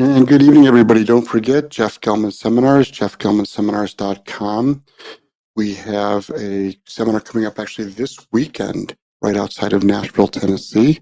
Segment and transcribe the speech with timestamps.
[0.00, 1.02] And good evening, everybody.
[1.02, 4.84] Don't forget Jeff Gellman Seminars, jeffgellmanseminars.com.
[5.56, 11.00] We have a seminar coming up actually this weekend right outside of Nashville, Tennessee.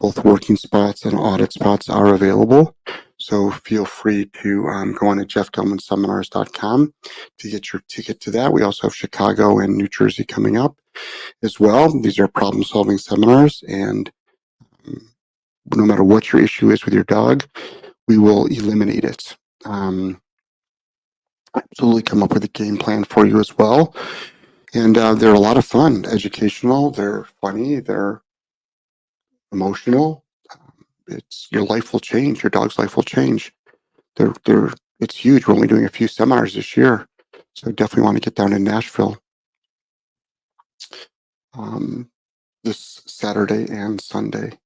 [0.00, 2.74] Both working spots and audit spots are available.
[3.18, 6.94] So feel free to um, go on to jeffgellmanseminars.com
[7.40, 8.54] to get your ticket to that.
[8.54, 10.78] We also have Chicago and New Jersey coming up
[11.42, 12.00] as well.
[12.00, 14.10] These are problem solving seminars and
[14.86, 15.10] um,
[15.74, 17.44] no matter what your issue is with your dog,
[18.08, 19.36] we will eliminate it.
[19.64, 20.20] Um,
[21.56, 23.94] absolutely come up with a game plan for you as well.
[24.74, 28.22] And uh, they're a lot of fun, educational, they're funny, they're
[29.52, 30.24] emotional.
[30.52, 33.52] Um, it's your life will change, your dog's life will change.
[34.16, 35.46] They're, they're, it's huge.
[35.46, 37.06] We're only doing a few seminars this year.
[37.54, 39.18] So definitely want to get down in Nashville
[41.56, 42.10] um,
[42.64, 44.58] this Saturday and Sunday.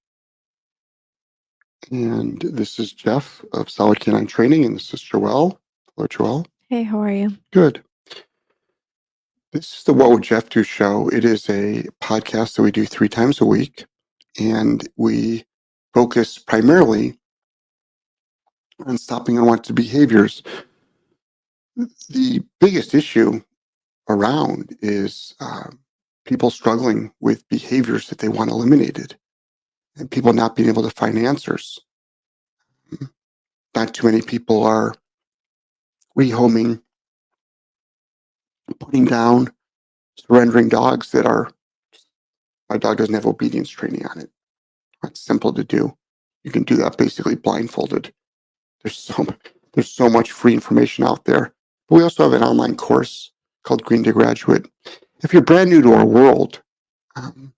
[1.91, 5.59] And this is Jeff of Solid Canine Training, and this is Joelle.
[5.97, 6.47] Hello, Joelle.
[6.69, 7.37] Hey, how are you?
[7.53, 7.83] Good.
[9.53, 11.09] This is the What Would Jeff Do show.
[11.09, 13.87] It is a podcast that we do three times a week,
[14.39, 15.45] and we
[15.95, 17.19] focus primarily
[18.87, 20.43] on stopping unwanted behaviors.
[22.11, 23.41] The biggest issue
[24.11, 25.71] around is uh,
[26.27, 29.17] people struggling with behaviors that they want eliminated
[29.99, 31.81] and people not being able to find answers.
[33.75, 34.95] Not too many people are
[36.17, 36.83] rehoming,
[38.79, 39.53] putting down,
[40.17, 41.51] surrendering dogs that are,
[42.69, 44.31] my dog doesn't have obedience training on it.
[45.03, 45.97] That's simple to do.
[46.45, 48.13] You can do that basically blindfolded.
[48.83, 49.27] There's so
[49.75, 51.53] there's so much free information out there.
[51.89, 53.33] But we also have an online course
[53.65, 54.67] called Green to Graduate.
[55.23, 56.63] If you're brand new to our world,
[57.17, 57.53] um,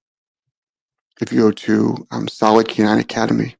[1.22, 3.56] if you go to um, Solid Canine Academy.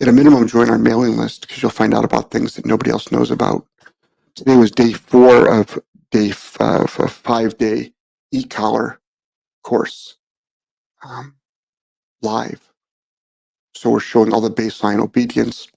[0.00, 2.90] At a minimum, join our mailing list because you'll find out about things that nobody
[2.90, 3.66] else knows about.
[4.36, 5.78] Today was day four of
[6.12, 7.92] day of a five day
[8.32, 9.00] e collar
[9.64, 10.16] course
[11.04, 11.36] um,
[12.22, 12.72] live.
[13.74, 15.68] So we're showing all the baseline obedience.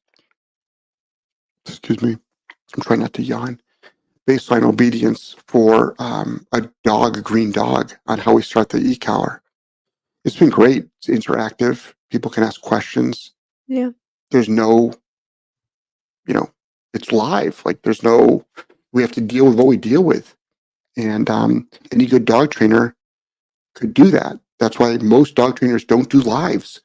[1.68, 2.14] Excuse me.
[2.76, 3.62] I'm trying not to yawn
[4.28, 9.42] baseline obedience for um, a dog, a green dog, on how we start the e-collar.
[10.24, 10.86] It's been great.
[11.00, 11.94] It's interactive.
[12.12, 13.32] People can ask questions.
[13.68, 13.92] Yeah.
[14.30, 14.94] There's no,
[16.28, 16.52] you know,
[16.94, 17.62] it's live.
[17.66, 18.46] Like there's no,
[18.94, 20.36] we have to deal with what we deal with.
[20.98, 22.96] And um, any good dog trainer
[23.76, 24.40] could do that.
[24.60, 26.82] That's why most dog trainers don't do lives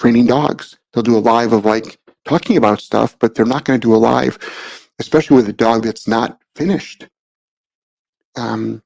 [0.00, 0.78] training dogs.
[0.92, 3.94] They'll do a live of like talking about stuff, but they're not going to do
[3.94, 4.38] a live,
[5.00, 7.08] especially with a dog that's not finished.
[8.36, 8.82] Um,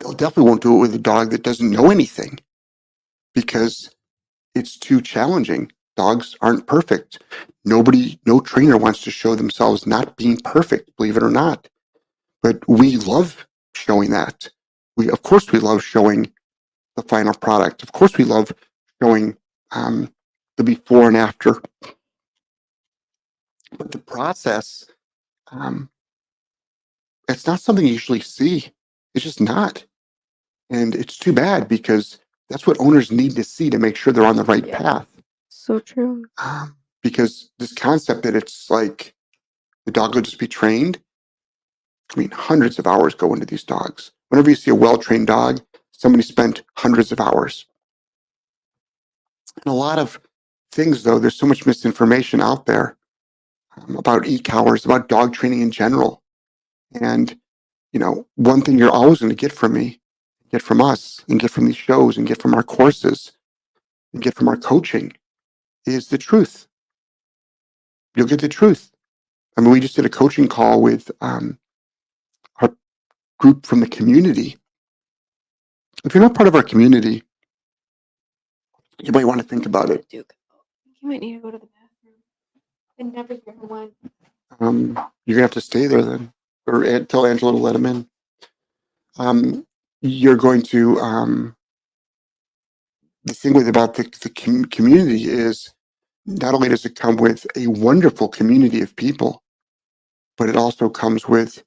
[0.00, 2.40] they'll definitely won't do it with a dog that doesn't know anything
[3.32, 3.94] because
[4.54, 5.70] it's too challenging.
[5.96, 7.22] Dogs aren't perfect.
[7.64, 11.68] Nobody, no trainer wants to show themselves not being perfect, believe it or not.
[12.42, 14.48] But we love showing that.
[14.96, 16.32] We, of course, we love showing
[16.96, 17.82] the final product.
[17.82, 18.52] Of course, we love
[19.00, 19.36] showing
[19.70, 20.12] um,
[20.56, 21.62] the before and after.
[23.78, 24.86] But the process
[25.50, 25.90] um,
[27.28, 28.72] it's not something you usually see.
[29.14, 29.84] It's just not.
[30.70, 32.18] And it's too bad because
[32.48, 34.78] that's what owners need to see to make sure they're on the right Yeah.
[34.78, 35.06] path.
[35.48, 36.26] So true.
[36.38, 39.14] Um, because this concept that it's like
[39.84, 41.00] the dog will just be trained.
[42.14, 44.12] I mean, hundreds of hours go into these dogs.
[44.28, 45.60] Whenever you see a well trained dog,
[45.92, 47.66] somebody spent hundreds of hours.
[49.56, 50.20] And a lot of
[50.72, 52.95] things, though, there's so much misinformation out there
[53.76, 56.22] um, about e collars, about dog training in general.
[57.00, 57.38] And,
[57.92, 60.00] you know, one thing you're always going to get from me,
[60.50, 63.32] get from us, and get from these shows, and get from our courses,
[64.12, 65.12] and get from our coaching
[65.84, 66.66] is the truth.
[68.14, 68.92] You'll get the truth.
[69.56, 71.58] I mean, we just did a coaching call with um,
[72.60, 72.74] our
[73.38, 74.56] group from the community.
[76.04, 77.22] If you're not part of our community,
[79.02, 80.08] you might want to think about it.
[80.08, 80.34] Duke.
[81.00, 81.68] You might need to go to the
[82.98, 83.92] Never hear one.
[84.60, 86.32] Um, you're gonna have to stay there then,
[86.66, 88.08] or tell Angela to let him in.
[89.18, 89.66] Um,
[90.02, 91.00] you're going to.
[91.00, 91.56] Um,
[93.24, 95.72] the thing with about the, the com- community is
[96.26, 99.42] not only does it come with a wonderful community of people,
[100.38, 101.64] but it also comes with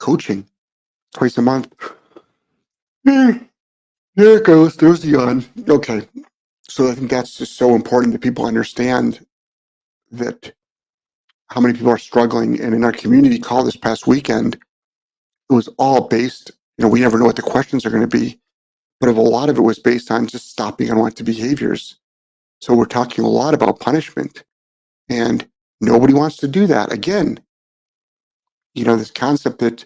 [0.00, 0.46] coaching
[1.14, 1.74] twice a month.
[4.16, 4.76] There it goes.
[4.76, 5.44] There's the yawn.
[5.68, 6.06] Okay.
[6.68, 9.24] So I think that's just so important that people understand
[10.10, 10.52] that
[11.48, 12.60] how many people are struggling.
[12.60, 14.56] And in our community call this past weekend,
[15.50, 18.18] it was all based, you know, we never know what the questions are going to
[18.18, 18.40] be,
[19.00, 21.98] but a lot of it was based on just stopping unwanted behaviors.
[22.60, 24.44] So we're talking a lot about punishment
[25.08, 25.46] and
[25.80, 26.92] nobody wants to do that.
[26.92, 27.38] Again,
[28.74, 29.84] you know, this concept that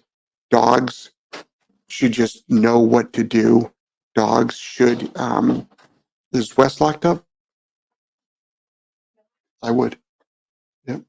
[0.50, 1.10] dogs
[1.88, 3.70] should just know what to do.
[4.14, 5.68] Dogs should, um,
[6.32, 7.24] is Wes locked up?
[9.62, 9.98] I would.
[10.86, 11.02] Yep.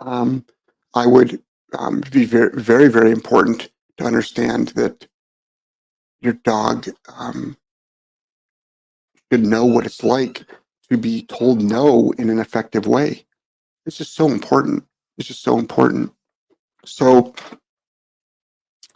[0.00, 0.44] Um,
[0.94, 1.42] I would
[1.78, 5.06] um, be very, very, very important to understand that
[6.20, 7.56] your dog um,
[9.30, 10.44] should know what it's like
[10.90, 13.24] to be told no in an effective way.
[13.84, 14.84] It's just so important.
[15.18, 16.12] It's just so important.
[16.84, 17.34] So,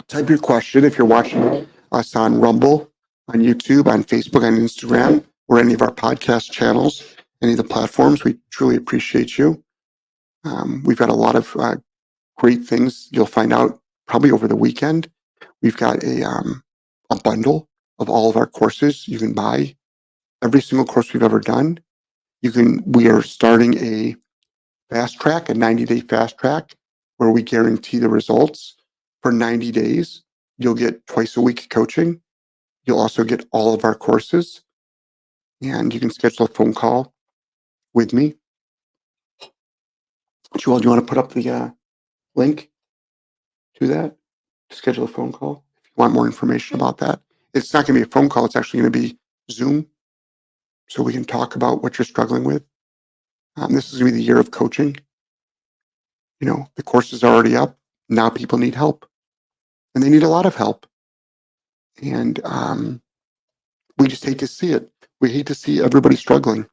[0.08, 2.89] type your question if you're watching us on Rumble,
[3.32, 7.64] on YouTube, on Facebook, on Instagram, or any of our podcast channels, any of the
[7.64, 8.24] platforms.
[8.24, 9.62] We truly appreciate you.
[10.44, 11.76] Um, we've got a lot of uh,
[12.38, 15.08] great things you'll find out probably over the weekend.
[15.62, 16.62] We've got a um,
[17.10, 17.68] a bundle
[18.00, 19.76] of all of our courses you can buy.
[20.42, 21.78] Every single course we've ever done.
[22.42, 22.82] You can.
[22.84, 24.16] We are starting a
[24.88, 26.74] fast track, a 90 day fast track,
[27.18, 28.76] where we guarantee the results
[29.22, 30.22] for 90 days.
[30.58, 32.20] You'll get twice a week coaching.
[32.84, 34.62] You'll also get all of our courses,
[35.62, 37.14] and you can schedule a phone call
[37.94, 38.34] with me.
[40.58, 41.70] Joel, do you want to put up the uh,
[42.34, 42.70] link
[43.76, 44.16] to that
[44.70, 47.20] to schedule a phone call if you want more information about that?
[47.54, 48.44] It's not going to be a phone call.
[48.44, 49.18] It's actually going to be
[49.50, 49.86] Zoom,
[50.88, 52.64] so we can talk about what you're struggling with.
[53.56, 54.96] Um, this is going to be the year of coaching.
[56.40, 57.76] You know, the course is already up.
[58.08, 59.06] Now people need help,
[59.94, 60.86] and they need a lot of help.
[62.02, 63.02] And um,
[63.98, 64.90] we just hate to see it.
[65.20, 66.66] We hate to see everybody struggling.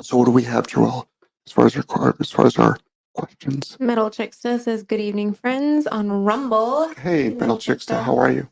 [0.00, 1.08] So, what do we have, Joel,
[1.46, 2.76] as far as our as far as our
[3.14, 3.76] questions?
[3.78, 6.88] Metal Chicksta says, Good evening, friends, on Rumble.
[6.94, 8.02] Hey, Metal Chicksta, Chicksta.
[8.02, 8.48] how are you?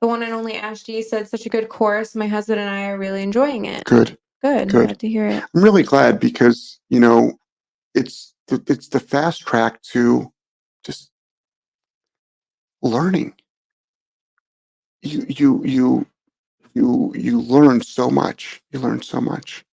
[0.00, 2.14] The one and only Ashton said, Such a good course.
[2.14, 3.84] My husband and I are really enjoying it.
[3.84, 4.18] Good.
[4.42, 4.68] Good.
[4.70, 4.86] Good.
[4.86, 5.42] Glad to hear it.
[5.54, 7.38] I'm really glad because you know
[7.94, 10.32] it's the, it's the fast track to
[10.84, 11.10] just
[12.82, 13.34] learning.
[15.02, 16.06] You you you
[16.74, 18.62] you you learn so much.
[18.72, 19.64] You learn so much.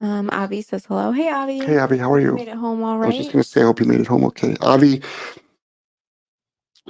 [0.00, 1.12] Um, Avi says hello.
[1.12, 1.64] Hey, Avi.
[1.64, 2.34] Hey, Avi, how are you?
[2.34, 4.06] Made it home all I was just going to say, I hope you made it
[4.06, 4.54] home okay.
[4.60, 5.02] Avi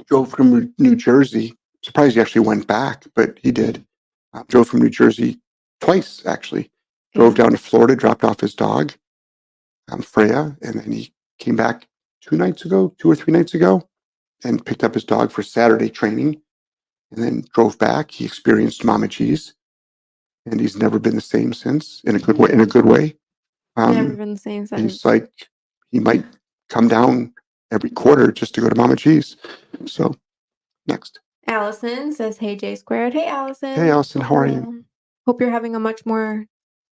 [0.05, 1.55] drove from New Jersey.
[1.83, 3.85] Surprised he actually went back, but he did.
[4.33, 5.39] Uh, drove from New Jersey
[5.79, 6.71] twice, actually.
[7.15, 8.93] Drove down to Florida, dropped off his dog,
[9.89, 11.87] um, Freya, and then he came back
[12.21, 13.87] two nights ago, two or three nights ago,
[14.43, 16.41] and picked up his dog for Saturday training,
[17.11, 18.11] and then drove back.
[18.11, 19.53] He experienced Mama G's,
[20.45, 22.01] and he's never been the same since.
[22.05, 22.51] In a good way.
[22.51, 23.15] In a good way.
[23.77, 24.81] Never Um, been the same since.
[24.81, 25.31] He's like,
[25.91, 26.25] he might
[26.69, 27.33] come down
[27.71, 29.37] every quarter just to go to Mama G's.
[29.85, 30.15] So,
[30.87, 31.19] next.
[31.47, 33.13] Allison says, Hey, J squared.
[33.13, 33.75] Hey, Allison.
[33.75, 34.57] Hey, Allison, how are you?
[34.57, 34.85] Um,
[35.25, 36.45] Hope you're having a much more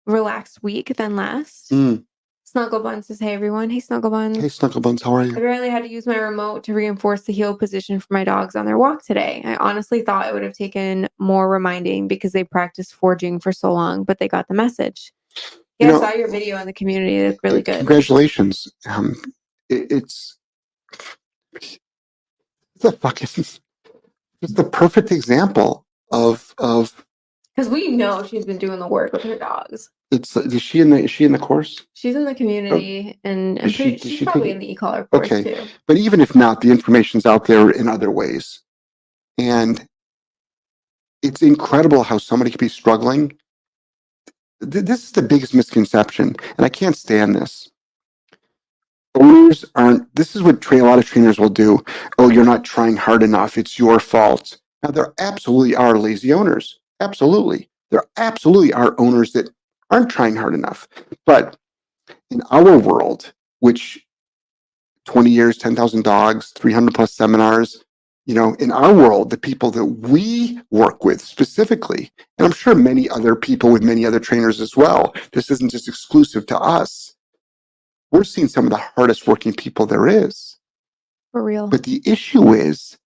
[0.07, 1.71] relaxed week than last.
[1.71, 2.05] Mm.
[2.49, 3.69] Snuggle Bun says, Hey, everyone.
[3.69, 4.39] Hey, Snuggle Buns.
[4.39, 5.33] Hey, Snugglebuns, how are you?
[5.33, 5.41] I you?
[5.41, 8.65] barely had to use my remote to reinforce the heel position for my dogs on
[8.65, 9.43] their walk today.
[9.45, 13.71] I honestly thought it would have taken more reminding because they practiced forging for so
[13.71, 15.13] long, but they got the message.
[15.79, 17.19] You Yeah, know- I saw your video in the community.
[17.19, 17.77] It looked really good.
[17.81, 18.67] Congratulations.
[18.89, 19.15] Um,
[19.69, 20.39] it, it's
[21.53, 21.79] it's
[22.83, 23.29] a fucking
[24.41, 27.05] it's the perfect example of of
[27.55, 29.91] Because we know she's been doing the work with her dogs.
[30.11, 31.87] It's is she in the is she in the course?
[31.95, 33.29] She's in the community oh.
[33.29, 35.55] and I'm she- pretty, she's she probably in the e-collar course Okay.
[35.55, 35.67] too.
[35.87, 38.61] But even if not, the information's out there in other ways.
[39.37, 39.87] And
[41.23, 43.33] it's incredible how somebody could be struggling.
[44.61, 47.71] This is the biggest misconception, and I can't stand this.
[49.15, 51.85] Owners aren't, this is what a lot of trainers will do.
[52.19, 53.57] Oh, you're not trying hard enough.
[53.57, 54.59] It's your fault.
[54.83, 56.79] Now, there absolutely are lazy owners.
[57.01, 57.69] Absolutely.
[57.91, 59.51] There absolutely are owners that
[59.91, 60.89] aren't trying hard enough.
[61.27, 61.57] But
[62.31, 64.05] in our world, which
[65.09, 67.85] 20 years, 10,000 dogs, 300 plus seminars.
[68.27, 72.75] You know, in our world, the people that we work with specifically, and I'm sure
[72.75, 77.15] many other people with many other trainers as well, this isn't just exclusive to us.
[78.13, 80.59] We're seeing some of the hardest working people there is.
[81.33, 81.69] For real.
[81.69, 82.99] But the issue is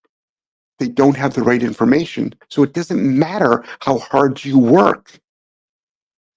[0.80, 2.34] they don't have the right information.
[2.48, 5.20] So it doesn't matter how hard you work.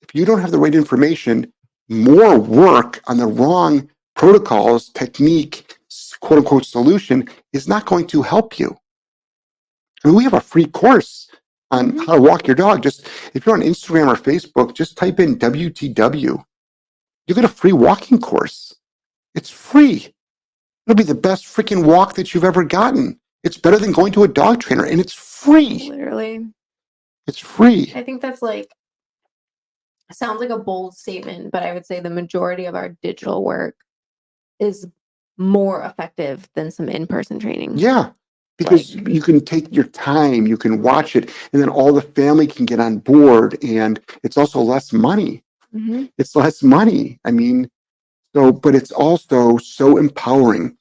[0.08, 1.52] If you don't have the right information,
[1.90, 5.78] more work on the wrong protocols, technique,
[6.20, 8.78] quote unquote solution is not going to help you.
[10.04, 11.28] I mean, we have a free course
[11.72, 12.06] on Mhm.
[12.06, 12.84] how to walk your dog.
[12.84, 16.44] Just if you're on Instagram or Facebook, just type in WTW.
[17.26, 18.76] You get a free walking course.
[19.34, 20.14] It's free.
[20.86, 23.20] It'll be the best freaking walk that you've ever gotten.
[23.44, 25.90] It's better than going to a dog trainer and it's free.
[25.90, 26.46] Literally.
[27.26, 27.92] It's free.
[27.96, 28.72] I think that's like
[30.12, 33.76] sounds like a bold statement, but I would say the majority of our digital work
[34.60, 34.88] is
[35.38, 37.78] more effective than some in-person training.
[37.78, 38.12] Yeah.
[38.58, 42.48] Because you can take your time, you can watch it, and then all the family
[42.48, 43.58] can get on board.
[43.62, 45.44] And it's also less money.
[45.74, 46.10] Mhm.
[46.18, 47.20] It's less money.
[47.26, 47.70] I mean,
[48.34, 50.78] so, but it's also so empowering.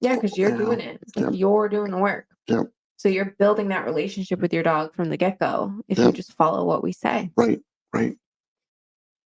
[0.00, 0.56] Yeah, because you're Yeah.
[0.56, 1.00] doing it.
[1.14, 1.34] Like, Yep.
[1.34, 2.26] You're doing the work.
[2.48, 2.72] Yep.
[2.98, 6.64] So you're building that relationship with your dog from the get-go if you just follow
[6.64, 7.30] what we say.
[7.36, 7.60] Right.
[7.94, 8.16] Right.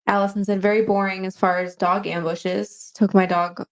[0.08, 2.90] Allison said, very boring as far as dog ambushes.
[2.96, 3.64] Took my dog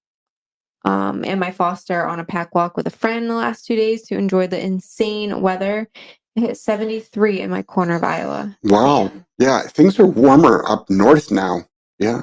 [0.84, 4.02] um, and my foster on a pack walk with a friend the last two days
[4.02, 5.88] to enjoy the insane weather.
[6.36, 8.56] It hit 73 in my corner of Iowa.
[8.62, 9.10] Wow.
[9.38, 9.62] Yeah.
[9.62, 11.64] Things are warmer up north now.
[11.98, 12.22] Yeah.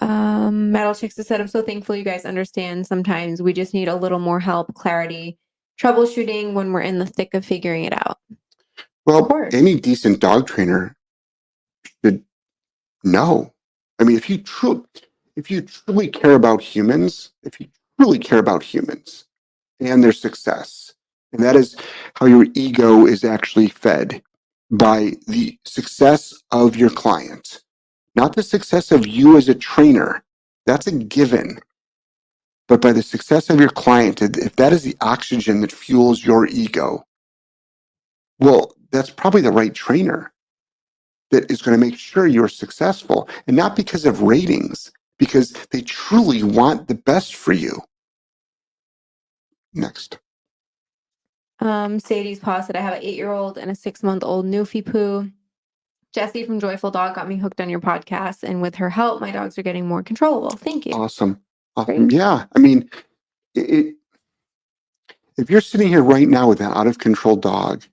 [0.00, 2.84] Um, Metal Chicks has said, I'm so thankful you guys understand.
[2.84, 5.38] Sometimes we just need a little more help, clarity,
[5.80, 8.18] troubleshooting when we're in the thick of figuring it out.
[9.06, 10.96] Well, any decent dog trainer
[12.02, 12.24] should
[13.02, 13.52] know.
[13.98, 14.82] I mean, if you truly,
[15.36, 19.26] if you truly care about humans, if you truly care about humans
[19.80, 20.94] and their success,
[21.32, 21.76] and that is
[22.14, 24.22] how your ego is actually fed
[24.70, 27.62] by the success of your client,
[28.14, 30.24] not the success of you as a trainer.
[30.66, 31.58] That's a given.
[32.66, 36.46] But by the success of your client, if that is the oxygen that fuels your
[36.46, 37.04] ego,
[38.38, 40.32] well, that's probably the right trainer
[41.30, 45.82] that is going to make sure you're successful and not because of ratings, because they
[45.82, 47.80] truly want the best for you.
[49.74, 50.18] Next.
[51.60, 54.46] Um, Sadie's Paw said, I have an eight year old and a six month old
[54.46, 55.30] Newfie Poo.
[56.14, 59.32] Jessie from Joyful Dog got me hooked on your podcast, and with her help, my
[59.32, 60.50] dogs are getting more controllable.
[60.50, 60.92] Thank you.
[60.92, 61.40] Awesome.
[61.76, 62.10] Awesome.
[62.10, 62.46] Yeah.
[62.54, 62.88] I mean,
[63.54, 63.94] it, it,
[65.36, 67.84] if you're sitting here right now with an out of control dog,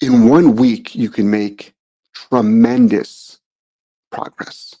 [0.00, 0.28] in mm-hmm.
[0.28, 1.74] one week, you can make
[2.14, 3.38] tremendous
[4.10, 4.74] progress.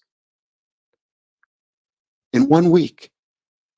[2.32, 3.10] In one week.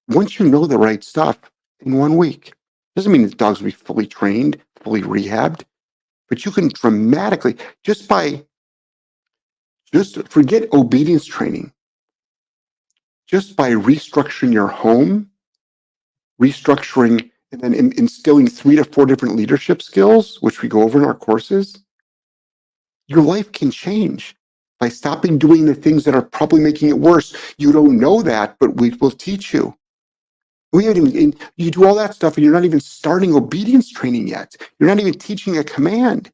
[0.09, 1.39] Once you know the right stuff,
[1.81, 2.55] in one week.
[2.97, 5.63] Doesn't mean the dogs will be fully trained, fully rehabbed,
[6.29, 8.45] but you can dramatically, just by,
[9.93, 11.73] just forget obedience training
[13.33, 15.31] just by restructuring your home,
[16.41, 20.99] restructuring, and then in- instilling three to four different leadership skills, which we go over
[20.99, 21.79] in our courses,
[23.09, 24.37] your life can change
[24.79, 27.55] by stopping doing the things that are probably making it worse.
[27.57, 29.75] You don't know that, but we will teach you.
[30.75, 34.29] We haven't even, you do all that stuff and you're not even starting obedience training
[34.29, 34.55] yet.
[34.79, 36.31] You're not even teaching a command.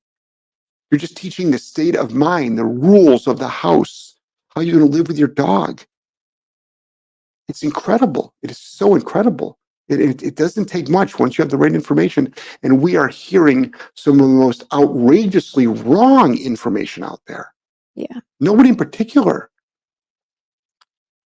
[0.91, 4.17] You're just teaching the state of mind, the rules of the house,
[4.55, 5.83] how you're going to live with your dog.
[7.49, 8.35] It's incredible.
[8.43, 9.59] It is so incredible.
[9.89, 12.35] It, it, it doesn't take much once you have the right information.
[12.63, 17.53] And we are hearing some of the most outrageously wrong information out there.
[17.95, 18.21] Yeah.
[18.39, 19.51] Nobody in particular.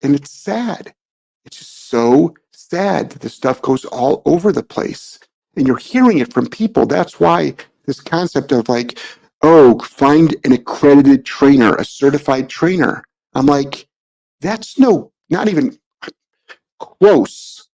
[0.02, 0.92] And it's sad.
[1.44, 5.20] It's just so sad that this stuff goes all over the place.
[5.56, 6.84] And you're hearing it from people.
[6.84, 7.54] That's why
[7.86, 8.98] this concept of like,
[9.42, 13.04] oh, find an accredited trainer, a certified trainer.
[13.34, 13.88] I'm like,
[14.40, 15.78] that's no, not even
[16.78, 17.68] close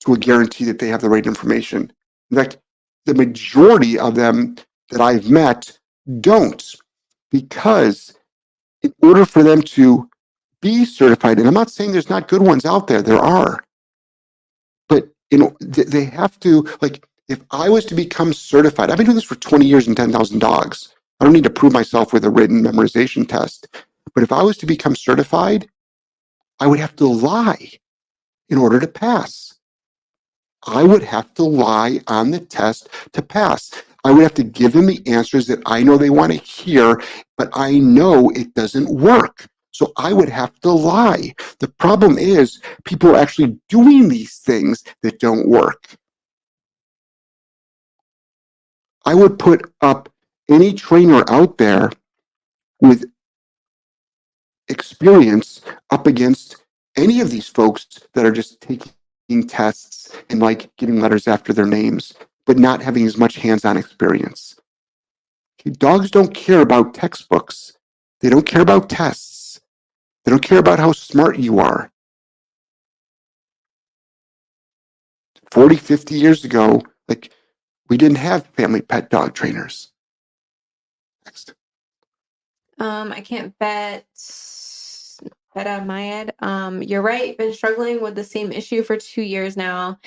[0.00, 1.92] to a guarantee that they have the right information.
[2.30, 2.58] In fact,
[3.06, 4.56] the majority of them
[4.90, 5.78] that I've met
[6.20, 6.74] don't
[7.30, 8.14] because
[8.82, 10.08] in order for them to
[10.60, 13.62] be certified, and I'm not saying there's not good ones out there, there are,
[14.88, 19.06] but you know, they have to like if I was to become certified, I've been
[19.06, 20.94] doing this for 20 years and 10,000 dogs.
[21.20, 23.68] I don't need to prove myself with a written memorization test.
[24.14, 25.68] But if I was to become certified,
[26.58, 27.72] I would have to lie
[28.48, 29.54] in order to pass.
[30.66, 33.70] I would have to lie on the test to pass.
[34.04, 37.00] I would have to give them the answers that I know they want to hear,
[37.36, 39.46] but I know it doesn't work.
[39.70, 41.34] So I would have to lie.
[41.60, 45.96] The problem is people are actually doing these things that don't work.
[49.04, 50.08] I would put up
[50.48, 51.90] any trainer out there
[52.80, 53.04] with
[54.68, 56.56] experience up against
[56.98, 61.66] any of these folks that are just taking tests and like getting letters after their
[61.66, 62.12] names,
[62.44, 64.58] but not having as much hands on experience.
[65.60, 67.76] Okay, dogs don't care about textbooks,
[68.20, 69.60] they don't care about tests,
[70.24, 71.90] they don't care about how smart you are.
[75.50, 77.32] 40, 50 years ago, like
[77.88, 79.92] we didn't have family pet dog trainers.
[81.24, 81.54] Next.
[82.78, 84.06] Um, I can't bet
[85.58, 86.32] Beta Mayed.
[86.40, 87.36] Um, you're right.
[87.36, 89.98] Been struggling with the same issue for two years now,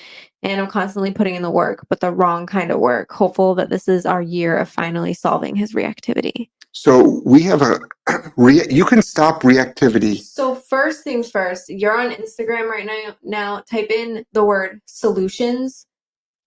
[0.42, 3.12] and I'm constantly putting in the work, but the wrong kind of work.
[3.12, 6.48] Hopeful that this is our year of finally solving his reactivity.
[6.72, 7.80] So we have a
[8.36, 10.18] re- you can stop reactivity.
[10.20, 13.14] So first things first, you're on Instagram right now.
[13.22, 15.86] Now type in the word solutions.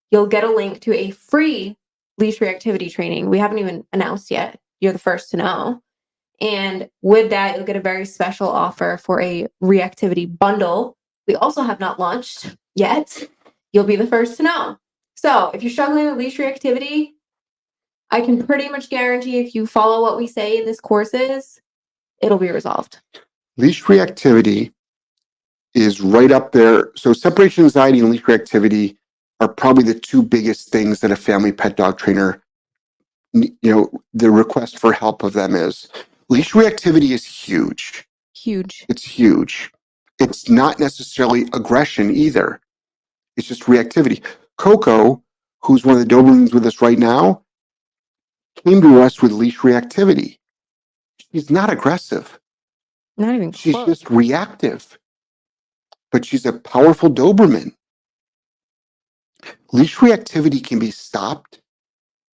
[0.09, 1.77] You'll get a link to a free
[2.17, 3.29] leash reactivity training.
[3.29, 4.59] We haven't even announced yet.
[4.79, 5.81] You're the first to know.
[6.41, 10.97] And with that, you'll get a very special offer for a reactivity bundle.
[11.27, 13.27] We also have not launched yet.
[13.71, 14.77] You'll be the first to know.
[15.15, 17.11] So if you're struggling with leash reactivity,
[18.11, 21.59] I can pretty much guarantee if you follow what we say in this courses,
[22.21, 22.99] it'll be resolved.
[23.57, 24.73] Leash reactivity
[25.73, 26.91] is right up there.
[26.95, 28.97] So separation anxiety and leash reactivity
[29.39, 32.41] are probably the two biggest things that a family pet dog trainer
[33.35, 35.89] you know the request for help of them is
[36.29, 38.07] leash reactivity is huge.
[38.33, 38.85] Huge.
[38.89, 39.71] it's huge.
[40.19, 42.61] It's not necessarily aggression either.
[43.37, 44.23] It's just reactivity.
[44.57, 45.23] Coco
[45.65, 47.41] who's one of the dobermans with us right now
[48.63, 50.37] came to us with leash reactivity.
[51.31, 52.39] She's not aggressive.
[53.17, 53.87] Not even she's close.
[53.87, 54.97] just reactive.
[56.11, 57.73] But she's a powerful doberman.
[59.73, 61.59] Leash reactivity can be stopped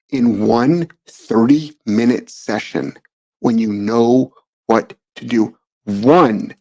[0.10, 2.98] in one 30 minute session
[3.42, 4.34] when you know
[4.68, 5.58] what to do.
[5.84, 6.56] One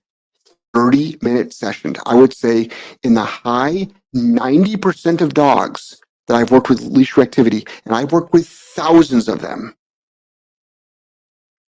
[0.75, 1.95] 30 minute session.
[2.07, 2.69] I would say
[3.03, 8.33] in the high 90% of dogs that I've worked with leash reactivity, and I've worked
[8.33, 9.75] with thousands of them,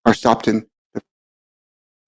[0.04, 1.02] are stopped in the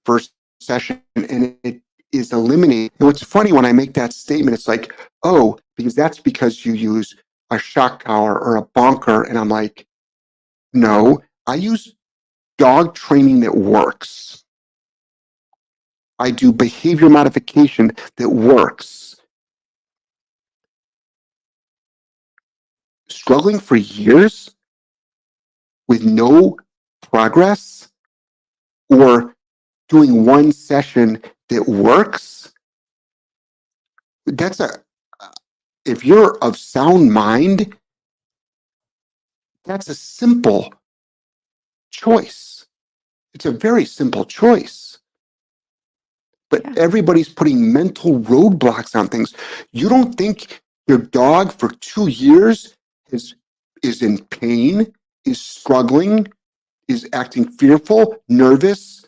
[0.04, 1.80] first session and it
[2.12, 2.92] is eliminated.
[2.98, 6.74] And what's funny when I make that statement, it's like, oh, because that's because you
[6.74, 7.14] use
[7.50, 9.24] a shock collar or a bonker.
[9.24, 9.86] And I'm like,
[10.72, 11.94] no, I use
[12.58, 14.44] dog training that works.
[16.18, 19.16] I do behavior modification that works.
[23.08, 24.54] Struggling for years
[25.88, 26.56] with no
[27.02, 27.90] progress
[28.88, 29.34] or
[29.88, 32.52] doing one session that works,
[34.26, 34.82] that's a,
[35.84, 37.76] if you're of sound mind,
[39.64, 40.72] that's a simple
[41.94, 42.66] choice.
[43.34, 44.98] It's a very simple choice.
[46.50, 46.74] But Yeah.
[46.76, 49.34] everybody's putting mental roadblocks on things.
[49.72, 52.76] You don't think your dog for two years
[53.10, 53.34] is
[53.82, 54.92] is in pain,
[55.24, 56.26] is struggling,
[56.88, 59.04] is acting fearful, nervous.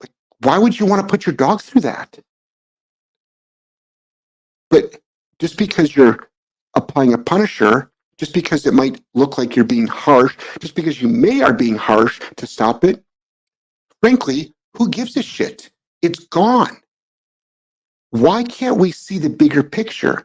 [0.00, 2.18] Like, why would you want to put your dog through that?
[4.70, 5.00] But
[5.38, 6.28] just because you're
[6.74, 11.08] applying a punisher, just because it might look like you're being harsh, just because you
[11.08, 13.02] may are being harsh to stop it,
[14.02, 15.70] frankly, who gives a shit?
[16.02, 16.76] It's gone.
[18.10, 20.22] Why can't we see the bigger picture?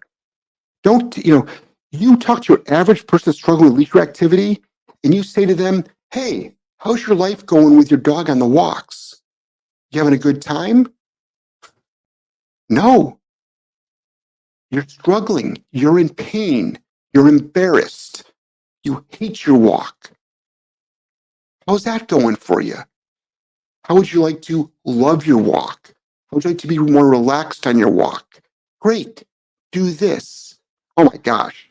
[0.84, 1.47] Don't, you know,
[1.93, 4.62] you talk to your average person struggling with leash reactivity
[5.05, 8.45] and you say to them, hey, how's your life going with your dog on the
[8.45, 9.21] walks?
[9.91, 10.91] You having a good time?
[12.67, 13.19] No.
[14.69, 15.63] You're struggling.
[15.71, 16.77] You're in pain.
[17.15, 18.30] You're embarrassed.
[18.84, 20.12] You hate your walk.
[21.65, 22.75] How's that going for you?
[23.86, 25.93] How would you like to love your walk?
[26.30, 28.41] How would you like to be more relaxed on your walk?
[28.82, 29.23] Great.
[29.71, 30.60] Do this.
[30.97, 31.69] Oh my gosh.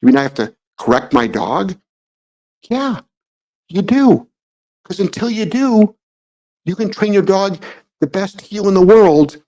[0.00, 1.76] You mean I have to correct my dog?
[2.70, 3.00] Yeah,
[3.68, 4.26] you do.
[4.82, 5.94] Because until you do,
[6.64, 7.62] you can train your dog
[8.00, 9.42] the best heel in the world,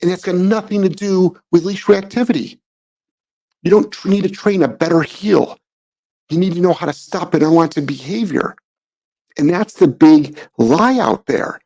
[0.00, 2.60] and it's got nothing to do with leash reactivity.
[3.62, 5.58] You don't need to train a better heel.
[6.28, 8.56] You need to know how to stop an unwanted behavior.
[9.38, 11.60] And that's the big lie out there.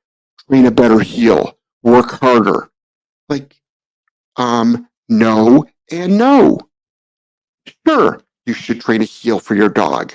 [0.48, 2.70] Train a better heel, work harder.
[3.28, 3.60] Like,
[4.36, 6.58] um, no and no.
[7.86, 10.14] Sure, you should train a heel for your dog,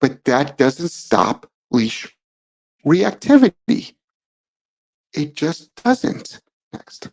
[0.00, 2.16] but that doesn't stop leash
[2.84, 3.94] reactivity.
[5.12, 6.40] It just doesn't.
[6.72, 7.10] Next.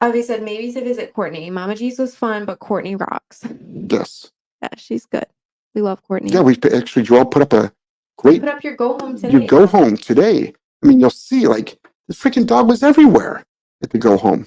[0.00, 1.50] Avi said maybe to visit Courtney.
[1.50, 3.44] Mama G's was fun, but Courtney rocks.
[3.70, 4.30] Yes.
[4.62, 5.26] Yeah, she's good.
[5.74, 6.30] We love Courtney.
[6.32, 7.72] Yeah, we actually, Joel put up a
[8.18, 9.32] great Put up your go home today.
[9.32, 10.52] you go home today.
[10.82, 13.44] I mean, you'll see like the freaking dog was everywhere
[13.82, 14.46] at the go home.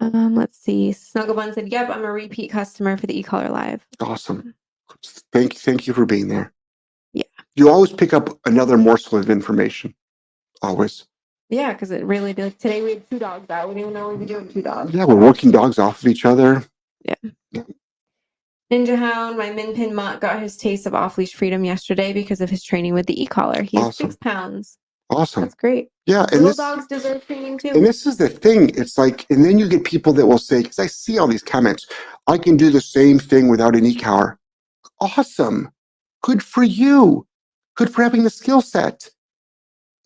[0.00, 0.90] Um, let's see.
[0.90, 4.54] Snugglebun said, "Yep, I'm a repeat customer for the e-collar live." Awesome.
[5.32, 6.52] Thank you, thank you for being there.
[7.12, 7.24] Yeah.
[7.56, 9.94] You always pick up another morsel of information.
[10.62, 11.06] Always.
[11.50, 12.58] Yeah, because it really did.
[12.58, 13.68] Today we had two dogs out.
[13.68, 14.92] We didn't even know we'd be doing two dogs.
[14.92, 16.64] Yeah, we're working dogs off of each other.
[17.02, 17.62] Yeah.
[18.70, 22.42] Ninja Hound, my Min Pin Mutt got his taste of off leash freedom yesterday because
[22.42, 23.62] of his training with the e-collar.
[23.62, 24.10] He's Awesome.
[24.10, 24.76] six pounds.
[25.08, 25.42] Awesome.
[25.44, 25.88] That's great.
[26.04, 26.24] Yeah.
[26.24, 27.68] And Little this, dogs deserve training too.
[27.70, 28.68] and this is the thing.
[28.76, 31.42] It's like, and then you get people that will say, because I see all these
[31.42, 31.86] comments,
[32.26, 34.38] I can do the same thing without an e-collar.
[35.00, 35.70] Awesome.
[36.22, 37.26] Good for you.
[37.74, 39.08] Good for having the skill set.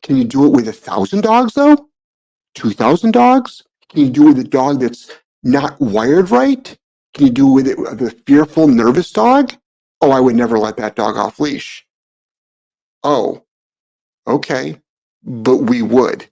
[0.02, 1.88] Can you do it with a thousand dogs though?
[2.54, 3.62] Two thousand dogs?
[3.88, 5.10] Can you do it with a dog that's
[5.42, 6.76] not wired right?
[7.14, 9.52] Can you do it with it with a fearful, nervous dog?
[10.00, 11.86] Oh, I would never let that dog off leash.
[13.04, 13.44] Oh,
[14.26, 14.80] okay,
[15.22, 16.26] but we would.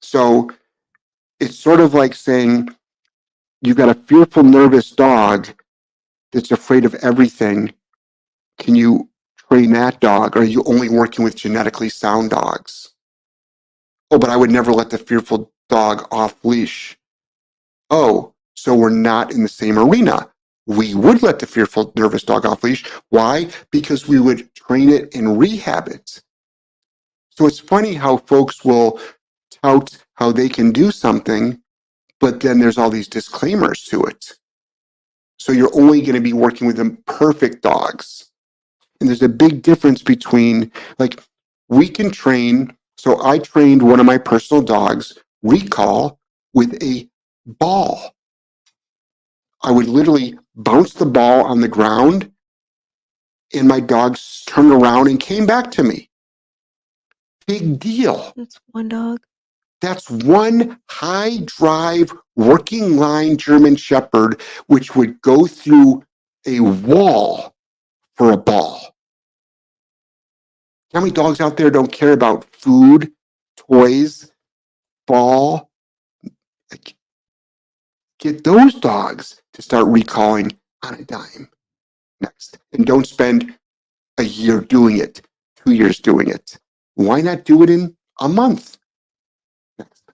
[0.00, 0.50] So
[1.40, 2.68] it's sort of like saying
[3.60, 5.48] you've got a fearful, nervous dog
[6.32, 7.72] that's afraid of everything.
[8.58, 9.08] Can you
[9.52, 10.34] train that dog?
[10.34, 12.94] Are you only working with genetically sound dogs?
[14.10, 16.96] Oh, but I would never let the fearful dog off leash.
[17.90, 20.30] Oh, so we're not in the same arena.
[20.66, 22.88] We would let the fearful, nervous dog off leash.
[23.10, 23.50] Why?
[23.70, 26.22] Because we would train it and rehab it.
[27.28, 29.00] So it's funny how folks will
[29.50, 31.60] tout how they can do something,
[32.20, 34.32] but then there's all these disclaimers to it.
[35.38, 38.31] So you're only going to be working with the perfect dogs.
[39.02, 41.20] And there's a big difference between, like,
[41.68, 42.76] we can train.
[42.96, 46.20] So I trained one of my personal dogs, Recall,
[46.54, 47.08] with a
[47.44, 48.14] ball.
[49.64, 52.30] I would literally bounce the ball on the ground,
[53.52, 56.08] and my dog turned around and came back to me.
[57.48, 58.32] Big deal.
[58.36, 59.18] That's one dog.
[59.80, 66.04] That's one high drive working line German Shepherd, which would go through
[66.46, 67.52] a wall
[68.14, 68.91] for a ball.
[70.92, 73.12] How many dogs out there don't care about food,
[73.56, 74.30] toys,
[75.06, 75.70] ball?
[78.18, 81.48] Get those dogs to start recalling on a dime
[82.22, 82.58] next.
[82.72, 83.54] And don't spend
[84.18, 85.20] a year doing it,
[85.64, 86.58] two years doing it.
[86.94, 88.78] Why not do it in a month?
[89.78, 90.04] Next.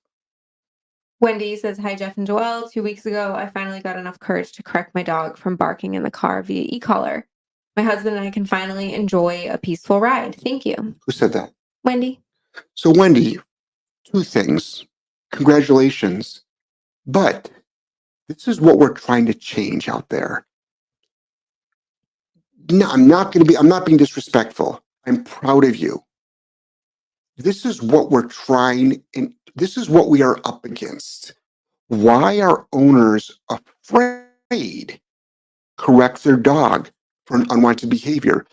[1.21, 2.71] Wendy says, Hi, Jeff and Joelle.
[2.71, 6.03] Two weeks ago, I finally got enough courage to correct my dog from barking in
[6.03, 7.27] the car via e collar.
[7.79, 10.35] My husband and I can finally enjoy a peaceful ride.
[10.35, 10.97] Thank you.
[11.07, 11.53] Who said that?
[11.85, 12.21] Wendy.
[12.75, 13.39] So, Wendy,
[14.03, 14.85] two things.
[15.31, 16.43] Congratulations.
[17.07, 17.53] But
[18.29, 20.45] this is what we're trying to change out there.
[22.73, 24.83] No, I'm not going to be, I'm not being disrespectful.
[25.07, 26.03] I'm proud of you.
[27.37, 31.33] This is what we're trying, and this is what we are up against.
[31.87, 35.01] Why are owners afraid
[35.77, 36.91] correct their dog
[37.29, 38.47] for an unwanted behavior?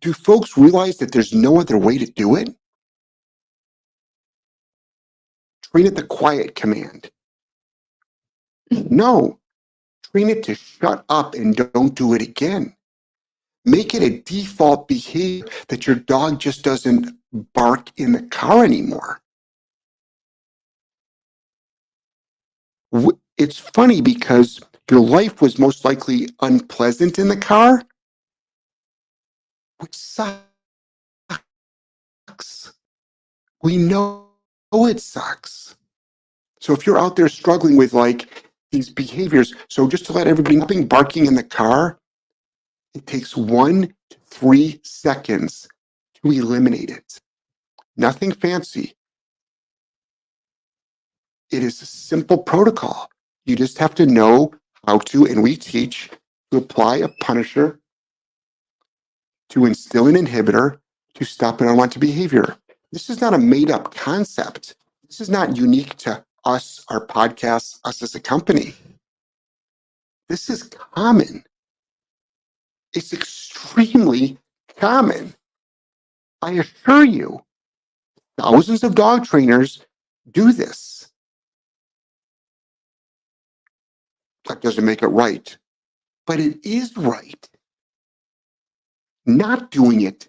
[0.00, 2.54] Do folks realize that there's no other way to do it?
[5.62, 7.10] Train it the quiet command.
[8.90, 9.40] No,
[10.12, 12.76] train it to shut up and don't do it again.
[13.64, 17.10] Make it a default behavior that your dog just doesn't
[17.52, 19.20] bark in the car anymore.
[23.38, 24.60] It's funny because
[24.90, 27.82] your life was most likely unpleasant in the car,
[29.78, 30.42] which sucks.
[33.62, 34.26] We know
[34.72, 35.76] it sucks.
[36.60, 40.56] So if you're out there struggling with like these behaviors, so just to let everybody
[40.56, 41.98] know, barking in the car,
[42.94, 45.68] it takes one to three seconds
[46.22, 47.20] to eliminate it.
[47.96, 48.94] Nothing fancy.
[51.50, 53.10] It is a simple protocol.
[53.44, 54.52] You just have to know
[54.86, 56.10] how to, and we teach
[56.50, 57.78] to apply a punisher,
[59.50, 60.78] to instill an inhibitor,
[61.14, 62.56] to stop an unwanted behavior.
[62.92, 64.76] This is not a made up concept.
[65.06, 68.74] This is not unique to us, our podcasts, us as a company.
[70.28, 71.44] This is common.
[72.94, 74.38] It's extremely
[74.76, 75.34] common.
[76.42, 77.44] I assure you,
[78.38, 79.84] thousands of dog trainers
[80.30, 80.99] do this.
[84.50, 85.56] That doesn't make it right,
[86.26, 87.48] but it is right.
[89.24, 90.28] Not doing it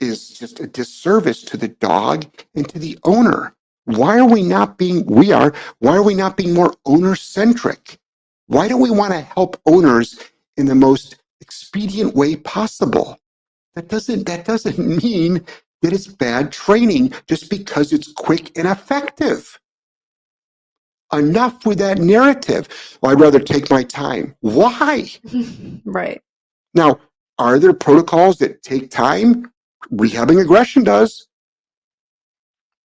[0.00, 3.54] is just a disservice to the dog and to the owner.
[3.86, 7.98] Why are we not being, we are, why are we not being more owner centric?
[8.48, 10.20] Why don't we want to help owners
[10.58, 13.18] in the most expedient way possible?
[13.76, 15.42] That doesn't, that doesn't mean
[15.80, 19.58] that it's bad training just because it's quick and effective.
[21.12, 22.68] Enough with that narrative.
[23.00, 24.34] Well, I'd rather take my time.
[24.40, 25.10] Why?
[25.84, 26.22] right.
[26.74, 27.00] Now,
[27.38, 29.52] are there protocols that take time?
[29.92, 31.28] Rehabbing aggression does.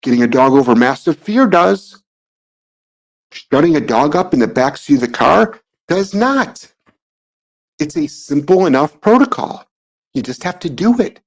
[0.03, 2.01] Getting a dog over massive fear does.
[3.31, 6.67] Shutting a dog up in the backseat of the car does not.
[7.79, 9.65] It's a simple enough protocol.
[10.13, 11.19] You just have to do it.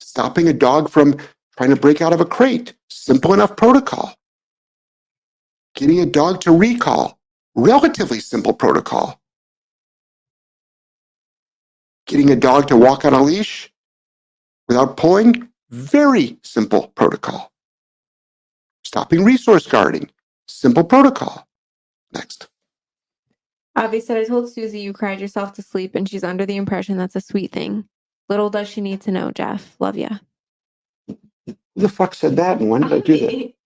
[0.00, 1.16] Stopping a dog from
[1.56, 4.14] trying to break out of a crate, simple enough protocol.
[5.74, 7.18] Getting a dog to recall,
[7.54, 9.20] relatively simple protocol.
[12.06, 13.72] Getting a dog to walk on a leash
[14.68, 17.52] without pulling, very simple protocol.
[18.84, 20.10] Stopping resource guarding,
[20.46, 21.46] simple protocol.
[22.12, 22.48] Next.
[23.74, 26.98] Avi said, I told Susie you cried yourself to sleep and she's under the impression
[26.98, 27.88] that's a sweet thing.
[28.28, 29.76] Little does she need to know, Jeff.
[29.80, 30.10] Love ya.
[31.06, 33.54] Who the fuck said that and when did I do that?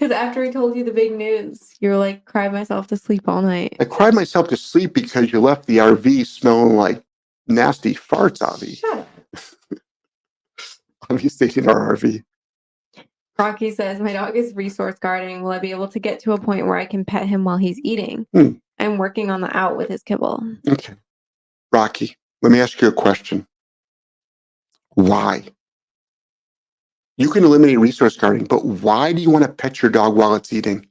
[0.00, 3.28] Because after I told you the big news, you were like, cried myself to sleep
[3.28, 3.76] all night.
[3.80, 7.04] I cried myself to sleep because you left the RV smelling like
[7.46, 8.76] nasty farts, Avi.
[8.76, 9.08] Shut up.
[11.10, 12.24] Avi stayed in our RV.
[13.38, 15.42] Rocky says, My dog is resource guarding.
[15.42, 17.58] Will I be able to get to a point where I can pet him while
[17.58, 18.26] he's eating?
[18.32, 18.52] Hmm.
[18.78, 20.42] I'm working on the out with his kibble.
[20.66, 20.94] Okay.
[21.72, 23.46] Rocky, let me ask you a question.
[24.94, 25.44] Why?
[27.20, 30.34] You can eliminate resource guarding, but why do you want to pet your dog while
[30.36, 30.86] it's eating?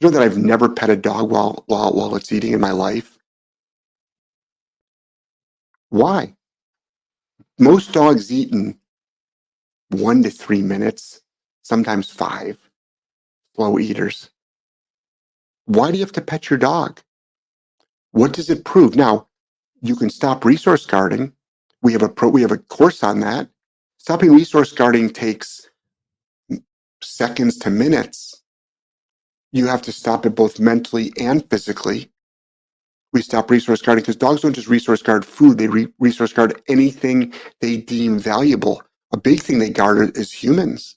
[0.00, 2.70] You know that I've never pet a dog while while while it's eating in my
[2.70, 3.18] life?
[5.90, 6.36] Why?
[7.58, 8.78] Most dogs eat in
[9.90, 11.22] one to three minutes,
[11.62, 12.58] sometimes five.
[13.56, 14.30] Slow eaters.
[15.66, 17.00] Why do you have to pet your dog?
[18.12, 18.96] What does it prove?
[18.96, 19.28] Now,
[19.82, 21.32] you can stop resource guarding.
[21.82, 23.48] We have a pro, we have a course on that.
[24.02, 25.70] Stopping resource guarding takes
[27.02, 28.42] seconds to minutes.
[29.52, 32.10] You have to stop it both mentally and physically.
[33.12, 36.62] We stop resource guarding because dogs don't just resource guard food, they re- resource guard
[36.68, 38.82] anything they deem valuable.
[39.12, 40.96] A big thing they guard is humans.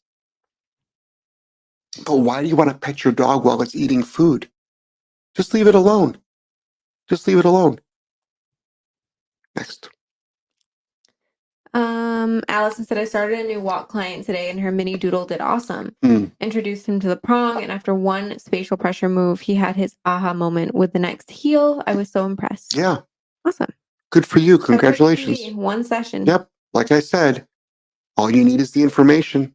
[2.06, 4.50] But why do you want to pet your dog while it's eating food?
[5.36, 6.18] Just leave it alone.
[7.10, 7.80] Just leave it alone.
[9.56, 9.90] Next.
[11.76, 15.42] Um, Allison said I started a new walk client today and her mini doodle did
[15.42, 15.94] awesome.
[16.06, 16.32] Mm.
[16.40, 20.34] Introduced him to the prong, and after one spatial pressure move, he had his aha
[20.34, 21.84] moment with the next heel.
[21.86, 22.76] I was so impressed.
[22.78, 23.00] Yeah,
[23.46, 23.74] Awesome.
[24.10, 24.58] good for you.
[24.58, 25.54] Congratulations.
[25.54, 26.26] One session.
[26.26, 26.48] Yep.
[26.74, 27.46] Like I said,
[28.16, 29.54] all you need is the information.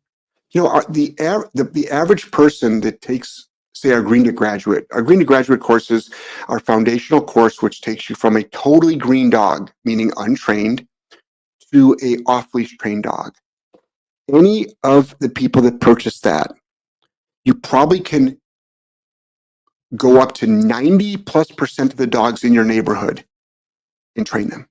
[0.51, 1.15] You know, our, the,
[1.55, 5.61] the the average person that takes, say, our Green to Graduate, our Green to Graduate
[5.61, 6.11] courses,
[6.49, 10.87] our foundational course, which takes you from a totally green dog, meaning untrained,
[11.73, 13.35] to a off-leash trained dog.
[14.33, 16.53] Any of the people that purchase that,
[17.45, 18.39] you probably can
[19.97, 23.25] go up to 90 plus percent of the dogs in your neighborhood
[24.17, 24.69] and train them.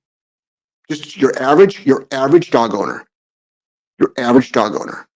[0.90, 3.06] Just your average, your average dog owner,
[3.98, 5.06] your average dog owner.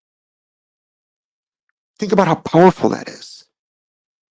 [1.99, 3.45] Think about how powerful that is.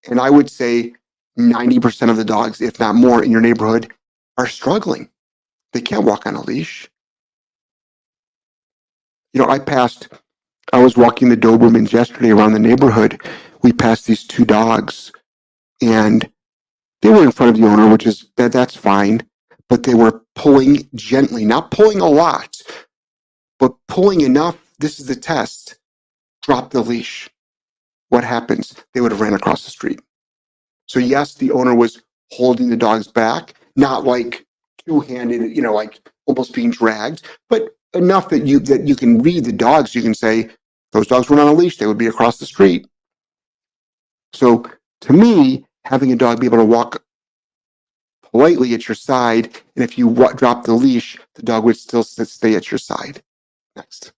[0.08, 0.94] And I would say
[1.38, 3.92] 90% of the dogs, if not more, in your neighborhood
[4.38, 5.08] are struggling.
[5.72, 6.88] They can't walk on a leash.
[9.34, 10.08] You know, I passed,
[10.72, 13.20] I was walking the Dobermans yesterday around the neighborhood.
[13.62, 15.10] We passed these two dogs
[15.82, 16.30] and
[17.02, 19.28] they were in front of the owner, which is that that's fine,
[19.68, 22.56] but they were pulling gently, not pulling a lot,
[23.58, 24.56] but pulling enough.
[24.78, 25.78] This is the test.
[26.42, 27.28] Drop the leash.
[28.10, 28.76] What happens?
[28.92, 30.00] They would have ran across the street.
[30.86, 34.46] So yes, the owner was holding the dogs back, not like
[34.86, 39.44] two-handed, you know, like almost being dragged, but enough that you that you can read
[39.44, 39.94] the dogs.
[39.94, 40.50] You can say
[40.92, 42.86] those dogs were not on a leash; they would be across the street.
[44.32, 44.64] So
[45.02, 47.04] to me, having a dog be able to walk
[48.22, 52.56] politely at your side, and if you drop the leash, the dog would still stay
[52.56, 53.22] at your side.
[53.76, 54.12] Next.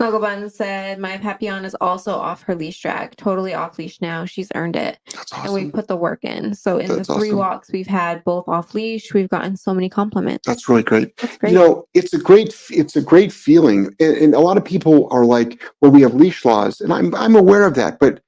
[0.00, 4.26] Snugglebun said, My Papillon is also off her leash drag, totally off leash now.
[4.26, 4.98] She's earned it.
[5.14, 6.54] That's And we put the work in.
[6.54, 7.38] So in That's the three awesome.
[7.38, 10.46] walks we've had both off leash, we've gotten so many compliments.
[10.46, 11.16] That's really great.
[11.16, 11.52] That's great.
[11.52, 15.08] You know, it's a great it's a great feeling, and, and a lot of people
[15.10, 17.98] are like, "Well, we have leash laws," and I'm I'm aware of that.
[17.98, 18.20] But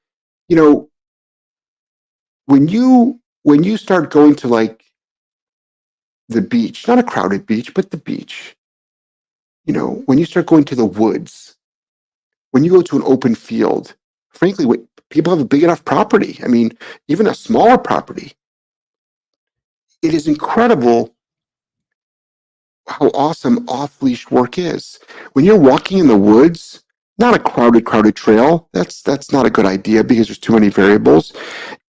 [0.48, 0.88] you know,
[2.46, 4.84] when you when you start going to like
[6.30, 8.56] the beach, not a crowded beach, but the beach,
[9.66, 11.56] you know, when you start going to the woods,
[12.50, 13.94] when you go to an open field,
[14.30, 14.66] frankly,
[15.10, 16.38] people have a big enough property.
[16.42, 16.76] I mean,
[17.08, 18.32] even a smaller property.
[20.02, 21.14] It is incredible
[22.86, 24.98] how awesome off leash work is.
[25.32, 26.84] When you're walking in the woods,
[27.18, 30.68] not a crowded, crowded trail, that's that's not a good idea because there's too many
[30.68, 31.32] variables.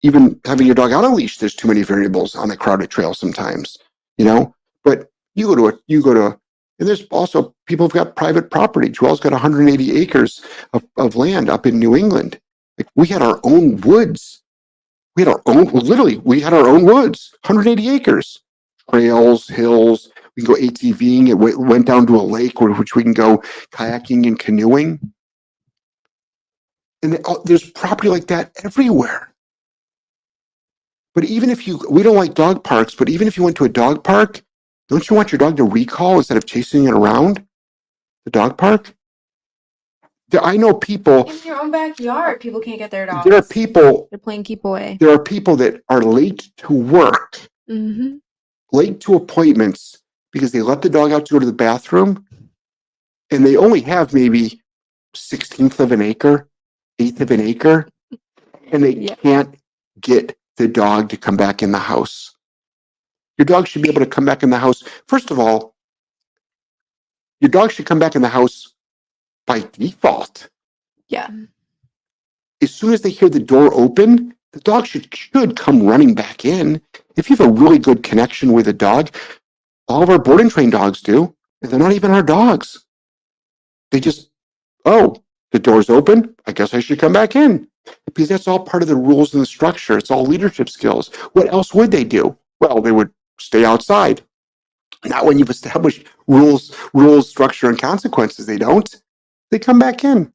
[0.01, 3.13] Even having your dog on a leash, there's too many variables on a crowded trail
[3.13, 3.77] sometimes,
[4.17, 4.55] you know.
[4.83, 6.39] But you go to a you go to
[6.79, 8.89] and there's also people who've got private property.
[8.89, 10.41] Joel's got 180 acres
[10.73, 12.39] of, of land up in New England.
[12.77, 14.41] Like we had our own woods.
[15.15, 18.39] We had our own literally, we had our own woods, 180 acres.
[18.89, 20.09] trails, hills.
[20.37, 21.27] We can go ATVing.
[21.27, 25.13] It w- went down to a lake where, which we can go kayaking and canoeing.
[27.03, 29.33] And there's property like that everywhere.
[31.15, 33.65] But even if you, we don't like dog parks, but even if you went to
[33.65, 34.41] a dog park,
[34.89, 37.45] don't you want your dog to recall instead of chasing it around
[38.25, 38.93] the dog park?
[40.41, 43.23] I know people, In your own backyard, people can't get their dogs.
[43.25, 44.97] there are people, They're playing keep away.
[44.99, 48.17] there are people that are late to work Mm-hmm.
[48.71, 52.25] late to appointments because they let the dog out to go to the bathroom
[53.31, 54.61] and they only have maybe
[55.15, 56.47] 16th of an acre,
[56.99, 57.87] eighth of an acre,
[58.71, 59.15] and they Yeah.
[59.15, 59.55] can't
[60.01, 62.35] get the dog to come back in the house.
[63.39, 64.83] Your dog should be able to come back in the house.
[65.07, 65.73] First of all,
[67.39, 68.75] your dog should come back in the house
[69.47, 70.49] by default.
[71.07, 71.29] Yeah.
[72.61, 76.43] As soon as they hear the door open, the dog should, should come running back
[76.43, 76.81] in.
[77.15, 79.09] If you have a really good connection with a dog,
[79.87, 82.85] all of our board and train dogs do, and they're not even our dogs.
[83.91, 84.31] They just,
[84.83, 85.15] oh,
[85.51, 86.35] the door's open.
[86.45, 87.69] I guess I should come back in.
[88.05, 89.97] Because that's all part of the rules and the structure.
[89.97, 91.15] It's all leadership skills.
[91.31, 92.37] What else would they do?
[92.59, 94.21] Well, they would stay outside.
[95.05, 98.45] Not when you've established rules, rules, structure, and consequences.
[98.45, 99.01] They don't.
[99.51, 100.33] They come back in.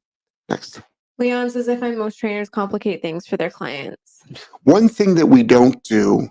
[0.49, 0.81] Next.
[1.19, 4.23] Leon says, I find most trainers complicate things for their clients.
[4.63, 6.29] One thing that we don't do,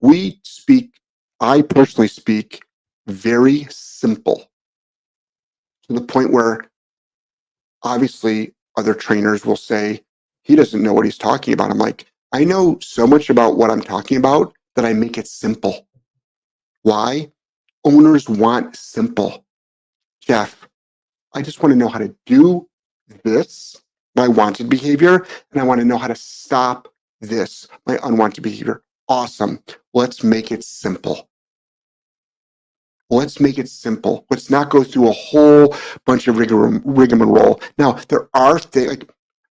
[0.00, 0.90] we speak,
[1.40, 2.62] I personally speak
[3.06, 4.44] very simple
[5.86, 6.60] to the point where
[7.82, 10.02] obviously other trainers will say,
[10.42, 11.70] he doesn't know what he's talking about.
[11.70, 15.28] I'm like, I know so much about what I'm talking about that I make it
[15.28, 15.86] simple.
[16.82, 17.30] Why?
[17.84, 19.44] Owners want simple.
[20.20, 20.68] Jeff,
[21.34, 22.68] I just want to know how to do
[23.24, 23.76] this,
[24.16, 26.88] my wanted behavior, and I want to know how to stop
[27.20, 28.82] this, my unwanted behavior.
[29.08, 29.62] Awesome.
[29.92, 31.28] Let's make it simple.
[33.10, 34.26] Let's make it simple.
[34.30, 35.74] Let's not go through a whole
[36.06, 37.60] bunch of rigmarole.
[37.78, 39.10] Now, there are things like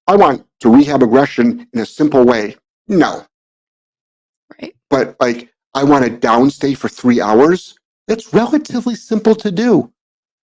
[0.06, 2.56] I want to rehab aggression in a simple way.
[2.88, 3.26] No,
[4.60, 4.74] Right.
[4.94, 7.76] But like I want to downstay for three hours.
[8.06, 9.92] That's relatively simple to do.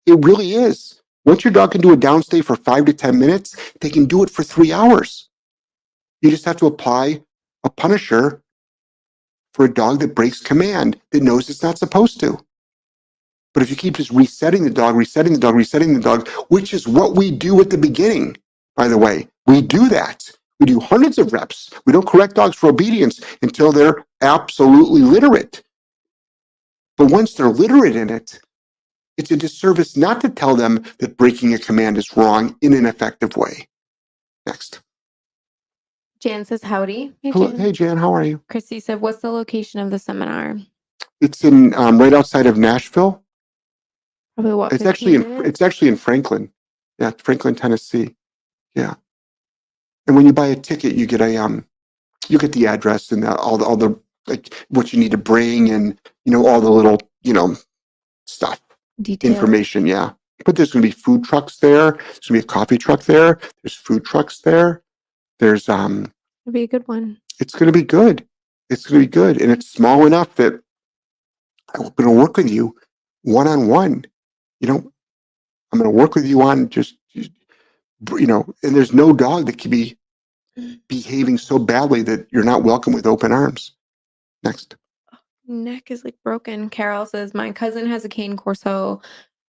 [0.05, 1.01] It really is.
[1.25, 4.23] Once your dog can do a downstay for five to 10 minutes, they can do
[4.23, 5.31] it for three hours.
[6.21, 7.23] You just have to apply
[7.65, 8.43] a punisher
[9.55, 12.39] for a dog that breaks command, that knows it's not supposed to.
[13.55, 16.75] But if you keep just resetting the dog, resetting the dog, resetting the dog, which
[16.75, 18.37] is what we do at the beginning,
[18.77, 20.31] by the way, we do that.
[20.61, 21.71] We do hundreds of reps.
[21.85, 25.63] We don't correct dogs for obedience until they're absolutely literate.
[26.97, 28.41] But once they're literate in it,
[29.17, 32.87] it's a disservice not to tell them that breaking a command is wrong in an
[32.87, 33.69] effective way.
[34.47, 34.81] Next.
[36.21, 37.13] Jan says, Howdy.
[37.23, 37.59] Hey, Hello, Jan.
[37.61, 38.41] hey, Jan, how are you?
[38.49, 40.57] Christy said, What's the location of the seminar?
[41.21, 43.23] It's in um, right outside of Nashville.
[44.35, 44.73] Probably what?
[44.73, 45.49] It's actually in minutes?
[45.49, 46.51] it's actually in Franklin.
[46.99, 48.15] Yeah, Franklin, Tennessee.
[48.75, 48.95] Yeah.
[50.07, 51.65] And when you buy a ticket, you get a um,
[52.29, 55.19] you get the address and the, all the all the like what you need to
[55.19, 57.57] bring and you know all the little you know
[58.27, 58.61] stuff
[59.01, 59.31] Detail.
[59.31, 59.87] information.
[59.87, 60.13] Yeah.
[60.45, 61.93] But there's going to be food trucks there.
[61.93, 63.39] There's going to be a coffee truck there.
[63.63, 64.83] There's food trucks there.
[65.39, 66.13] There's um,
[66.45, 67.19] It'll be a good one.
[67.41, 68.27] it's going to be good.
[68.69, 70.61] It's going to be good, and it's small enough that
[71.75, 72.75] I'm going to work with you
[73.23, 74.05] one on one.
[74.61, 74.93] You know,
[75.73, 76.97] I'm going to work with you on just,
[78.13, 79.97] you know, and there's no dog that can be
[80.89, 83.73] behaving so badly that you're not welcome with open arms.
[84.43, 84.77] Next.
[85.47, 86.71] Neck is like broken.
[86.71, 89.01] Carol says, My cousin has a cane corso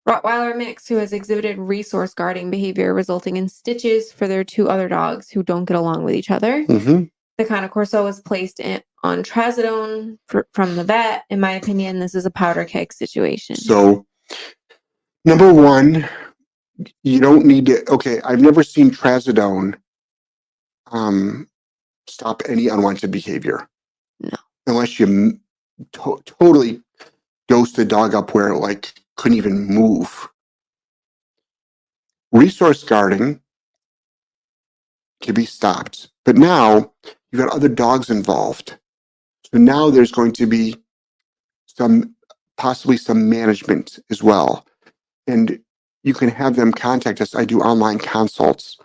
[0.08, 4.88] Rottweiler mix who has exhibited resource guarding behavior, resulting in stitches for their two other
[4.88, 6.64] dogs who don't get along with each other.
[6.64, 7.04] hmm
[7.38, 11.22] The kind of corso was placed in, on trazodone fr- from the vet.
[11.30, 13.54] In my opinion, this is a powder keg situation.
[13.54, 14.04] So,
[15.24, 16.08] number one,
[17.02, 17.88] you don't need to.
[17.90, 19.74] Okay, I've never seen trazodone
[20.90, 21.48] um,
[22.06, 23.68] stop any unwanted behavior.
[24.20, 24.36] No.
[24.66, 25.40] Unless you
[25.92, 26.82] to- totally
[27.48, 30.28] dose the dog up where it like couldn't even move.
[32.32, 33.40] Resource guarding
[35.22, 36.92] can be stopped, but now
[37.30, 38.78] you've got other dogs involved.
[39.52, 40.76] So now there's going to be
[41.66, 42.14] some
[42.56, 44.66] possibly some management as well.
[45.26, 45.60] And
[46.02, 47.34] you can have them contact us.
[47.34, 48.78] I do online consults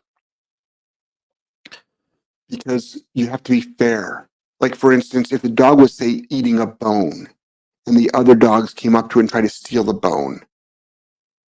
[2.49, 4.29] because you have to be fair.
[4.59, 7.29] Like, for instance, if the dog was, say, eating a bone
[7.85, 10.41] and the other dogs came up to it and tried to steal the bone,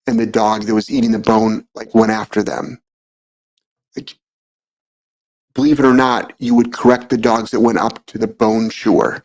[0.06, 2.80] and the dog that was eating the bone, like, went after them,
[3.96, 4.16] like,
[5.54, 8.70] believe it or not, you would correct the dogs that went up to the bone
[8.70, 9.24] chewer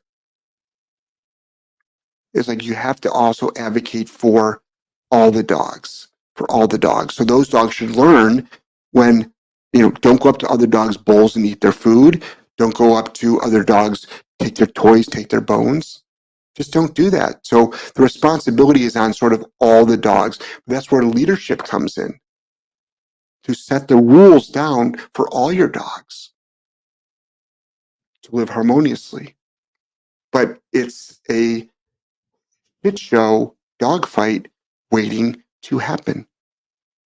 [2.34, 4.62] It's like you have to also advocate for
[5.12, 6.10] all the dogs,
[6.40, 7.16] for all the dogs.
[7.16, 8.50] So those dogs should learn
[8.92, 9.34] when,
[9.74, 12.24] you know, don't go up to other dogs' bowls and eat their food.
[12.58, 14.08] Don't go up to other dogs,
[14.40, 16.02] take their toys, take their bones.
[16.56, 17.46] Just don't do that.
[17.46, 20.40] So the responsibility is on sort of all the dogs.
[20.66, 22.18] That's where leadership comes in
[23.44, 26.32] to set the rules down for all your dogs
[28.24, 29.36] to live harmoniously.
[30.32, 31.68] But it's a
[32.82, 34.48] shit show dogfight
[34.90, 36.29] waiting to happen.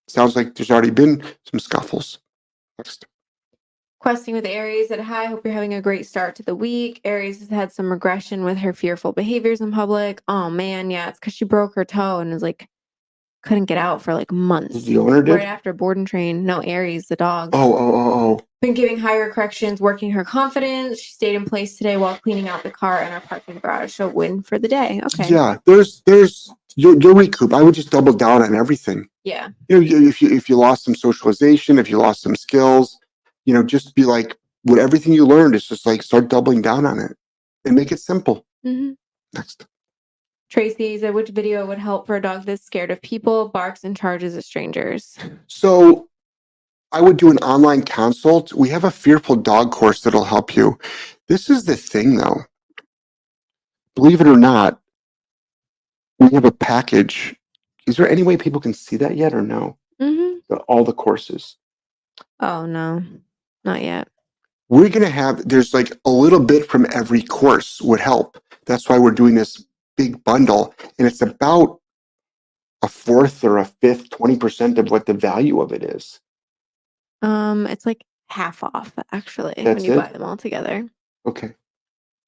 [0.07, 2.19] Sounds like there's already been some scuffles.
[2.77, 3.05] Next.
[3.99, 6.99] Questing with Aries at Hi, hope you're having a great start to the week.
[7.05, 10.21] Aries has had some regression with her fearful behaviors in public.
[10.27, 12.67] Oh man, yeah, it's because she broke her toe and was like,
[13.43, 14.83] couldn't get out for like months.
[14.83, 15.35] The owner did?
[15.35, 16.45] Right after board and train.
[16.45, 17.51] No, Aries, the dog.
[17.53, 18.41] Oh, oh, oh, oh.
[18.61, 20.99] Been giving higher corrections, working her confidence.
[20.99, 23.93] She stayed in place today while cleaning out the car in our parking garage.
[23.93, 25.01] So win for the day.
[25.05, 25.27] Okay.
[25.27, 27.53] Yeah, there's, there's, you'll, you'll recoup.
[27.53, 29.07] I would just double down on everything.
[29.23, 29.49] Yeah.
[29.69, 32.99] You know, you- if you, if you lost some socialization, if you lost some skills,
[33.45, 36.85] you know, just be like, what everything you learned is just like start doubling down
[36.85, 37.15] on it
[37.65, 38.45] and make it simple.
[38.63, 38.91] hmm
[39.33, 39.65] Next.
[40.49, 43.97] Tracy said, which video would help for a dog that's scared of people, barks, and
[43.97, 45.17] charges at strangers?
[45.47, 46.09] So
[46.91, 48.53] I would do an online consult.
[48.53, 50.77] We have a fearful dog course that'll help you.
[51.27, 52.41] This is the thing though.
[53.95, 54.79] Believe it or not,
[56.19, 57.35] we have a package.
[57.87, 59.77] Is there any way people can see that yet or no?
[59.99, 61.57] hmm The- All the courses.
[62.39, 63.01] Oh, no,
[63.63, 64.07] not yet.
[64.69, 68.41] We're going to have, there's like a little bit from every course would help.
[68.65, 69.65] That's why we're doing this
[69.97, 70.73] big bundle.
[70.97, 71.79] And it's about
[72.81, 76.19] a fourth or a fifth, 20% of what the value of it is.
[77.21, 80.03] Um, It's like half off, actually, That's when you it?
[80.05, 80.89] buy them all together.
[81.25, 81.53] Okay.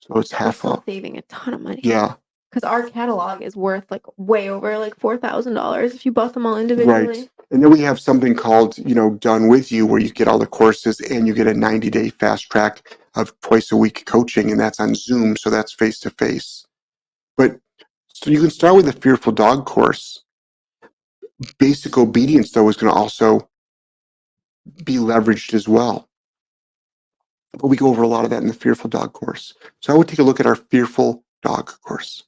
[0.02, 0.84] So it's half off.
[0.86, 1.82] saving a ton of money.
[1.84, 2.16] Yeah.
[2.56, 6.58] Because our catalog is worth like way over like $4,000 if you bought them all
[6.58, 7.08] individually.
[7.08, 7.30] Right.
[7.51, 10.39] And then we have something called, you know, Done With You, where you get all
[10.39, 14.51] the courses and you get a 90 day fast track of twice a week coaching,
[14.51, 15.36] and that's on Zoom.
[15.36, 16.66] So that's face to face.
[17.36, 17.60] But
[18.14, 20.24] so you can start with the Fearful Dog course.
[21.58, 23.49] Basic obedience, though, is going to also
[24.86, 26.08] be leveraged as well.
[27.51, 29.53] But we go over a lot of that in the Fearful Dog course.
[29.82, 32.24] So I would take a look at our Fearful Dog course.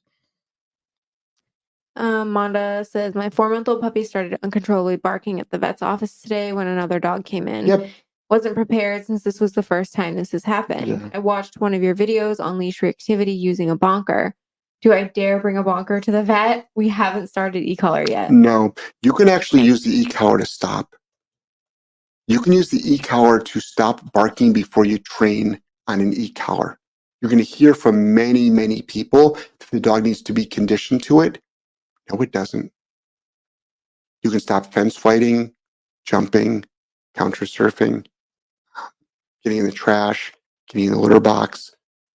[1.98, 6.22] Um, Monda says, My four month old puppy started uncontrollably barking at the vet's office
[6.22, 7.66] today when another dog came in.
[7.66, 7.90] Yep.
[8.30, 10.86] Wasn't prepared since this was the first time this has happened.
[10.86, 11.10] Yeah.
[11.12, 14.34] I watched one of your videos on leash reactivity using a bonker.
[14.80, 16.68] Do I dare bring a bonker to the vet?
[16.76, 18.30] We haven't started e collar yet.
[18.30, 20.94] No, you can actually use the e-collar to stop.
[22.28, 26.78] You can use the e-collar to stop barking before you train on an e-collar.
[27.20, 31.02] You're going to hear from many, many people that the dog needs to be conditioned
[31.04, 31.40] to it.
[32.10, 32.72] No, it doesn't.
[34.22, 35.52] You can stop fence fighting,
[36.04, 36.64] jumping,
[37.14, 38.06] counter surfing,
[39.44, 40.32] getting in the trash,
[40.68, 41.74] getting in the litter box,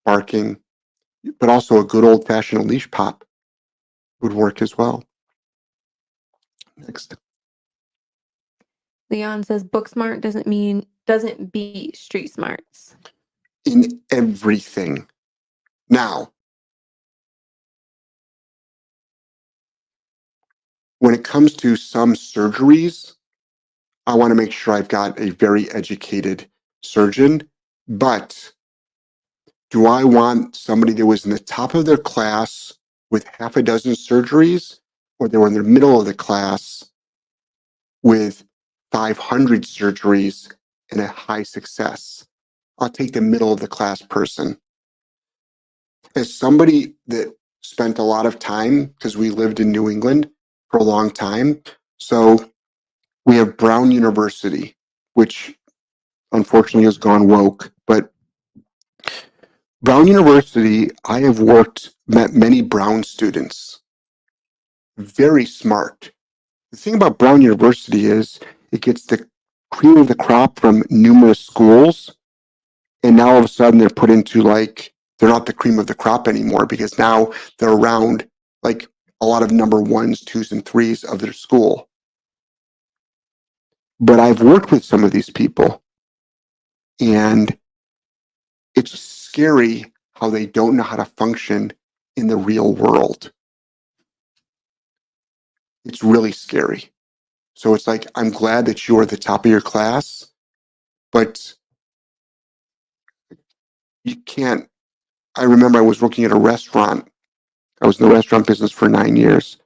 [0.05, 0.59] barking,
[1.41, 3.25] but also a good old fashioned leash pop
[4.21, 5.05] would work as well.
[6.77, 7.17] Next.
[9.11, 12.97] Leon says book smart doesn't mean doesn't beat street smarts.
[13.65, 15.07] in everything.
[15.89, 16.33] Now,
[21.01, 23.15] when it comes to some surgeries,
[24.07, 26.49] I want to make sure I've got a very educated
[26.83, 27.49] surgeon.
[27.87, 28.53] But
[29.71, 32.73] do I want somebody that was in the top of their class
[33.11, 34.81] with half a dozen surgeries,
[35.19, 36.91] or they were in the middle of the class
[38.03, 38.45] with
[38.93, 40.53] 500 surgeries
[40.91, 42.27] and a high success?
[42.79, 44.59] I'll take the middle of the class person.
[46.15, 50.31] As somebody that spent a lot of time, because we lived in New England
[50.71, 51.63] for a long time,
[51.99, 52.51] so
[53.27, 54.77] we have Brown University,
[55.15, 55.55] which
[56.33, 58.13] unfortunately has gone woke, but
[59.83, 63.81] Brown University, I have worked, met many Brown students.
[64.97, 66.11] Very smart.
[66.73, 68.41] The thing about Brown University is
[68.73, 69.27] it gets the
[69.71, 72.15] cream of the crop from numerous schools
[73.03, 75.87] and now all of a sudden they're put into like they're not the cream of
[75.87, 78.27] the crop anymore because now they're around
[78.63, 78.89] like
[79.21, 81.89] a lot of number ones twos and threes of their school.
[84.01, 85.83] But i've worked with some of these people
[87.01, 87.57] and
[88.75, 91.73] it's scary how they don't know how to function
[92.17, 93.33] in the real world.
[95.85, 96.91] It's really scary.
[97.59, 100.29] So it's like i'm glad that you are the top of your class
[101.11, 101.55] but
[104.05, 104.69] you can't
[105.35, 107.09] i remember i was working at a restaurant
[107.81, 109.59] I was in the restaurant business for nine years.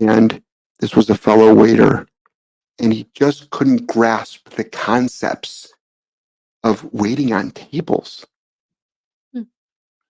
[0.00, 0.42] And
[0.80, 2.06] this was a fellow waiter,
[2.78, 5.72] and he just couldn't grasp the concepts
[6.62, 8.26] of waiting on tables.
[9.32, 9.42] Hmm.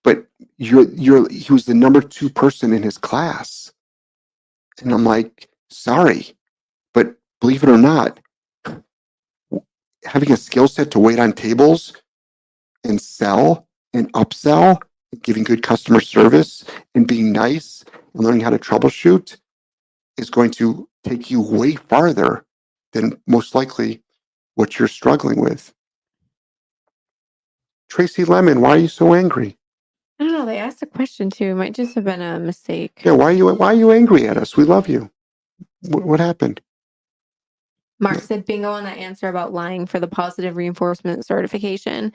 [0.03, 0.27] But
[0.57, 3.71] you're you're he was the number two person in his class.
[4.81, 6.33] And I'm like, sorry,
[6.93, 8.19] but believe it or not,
[10.05, 11.93] having a skill set to wait on tables
[12.83, 14.81] and sell and upsell,
[15.21, 16.63] giving good customer service
[16.95, 17.83] and being nice
[18.13, 19.37] and learning how to troubleshoot
[20.17, 22.45] is going to take you way farther
[22.93, 24.01] than most likely
[24.55, 25.73] what you're struggling with.
[27.89, 29.57] Tracy Lemon, why are you so angry?
[30.19, 30.45] I don't know.
[30.45, 31.45] They asked a question too.
[31.45, 33.01] It might just have been a mistake.
[33.03, 34.57] Yeah, why are you why are you angry at us?
[34.57, 35.09] We love you.
[35.83, 36.61] What, what happened?
[37.99, 42.13] Mark said bingo on that answer about lying for the positive reinforcement certification.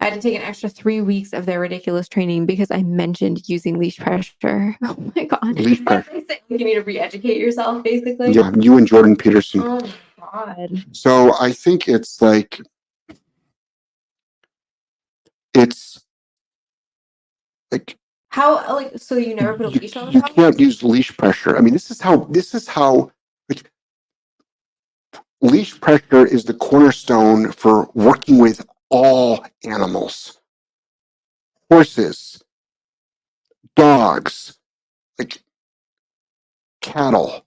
[0.00, 3.48] I had to take an extra three weeks of their ridiculous training because I mentioned
[3.48, 4.76] using leash pressure.
[4.84, 5.58] Oh my god.
[5.58, 6.22] Leash pressure.
[6.48, 8.32] You need to re-educate yourself, basically.
[8.32, 9.62] Yeah, you and Jordan Peterson.
[9.62, 10.84] Oh my god.
[10.92, 12.60] So I think it's like
[15.54, 16.04] it's
[17.72, 17.96] like
[18.28, 21.56] How like so you never put a you, leash on you can't use leash pressure.
[21.56, 23.10] I mean, this is how this is how
[23.48, 23.70] like,
[25.40, 30.40] leash pressure is the cornerstone for working with all animals,
[31.70, 32.42] horses,
[33.74, 34.58] dogs,
[35.18, 35.42] like
[36.80, 37.44] cattle.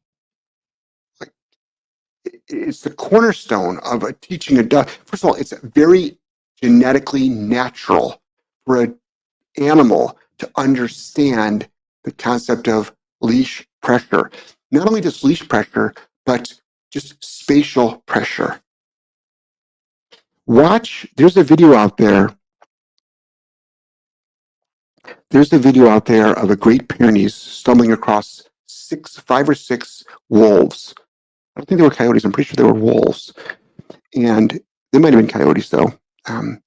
[2.48, 4.90] It's the cornerstone of a, teaching a dog.
[4.90, 6.18] First of all, it's very
[6.62, 8.22] genetically natural
[8.66, 8.96] for an
[9.58, 11.68] animal to understand
[12.04, 14.32] the concept of leash pressure.
[14.72, 15.94] Not only just leash pressure,
[16.26, 16.54] but
[16.92, 18.62] just spatial pressure.
[20.50, 22.36] Watch, there's a video out there.
[25.30, 30.04] There's a video out there of a Great Pyrenees stumbling across six, five or six
[30.28, 30.96] wolves.
[31.56, 32.26] I don't think they were coyotes.
[32.26, 33.32] I'm pretty sure they were wolves.
[34.16, 34.60] And
[34.92, 35.94] they might have been coyotes though.
[36.26, 36.64] Um,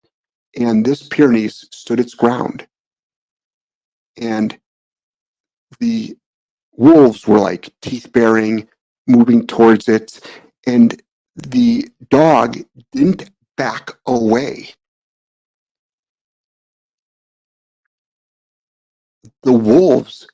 [0.56, 2.68] and this Pyrenees stood its ground.
[4.16, 4.56] And
[5.80, 6.16] the
[6.70, 8.68] wolves were like teeth baring,
[9.08, 10.20] moving towards it.
[10.68, 11.02] And
[11.34, 12.58] the dog
[12.92, 14.70] didn't back away.
[19.42, 20.26] The wolves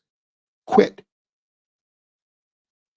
[0.67, 1.03] quit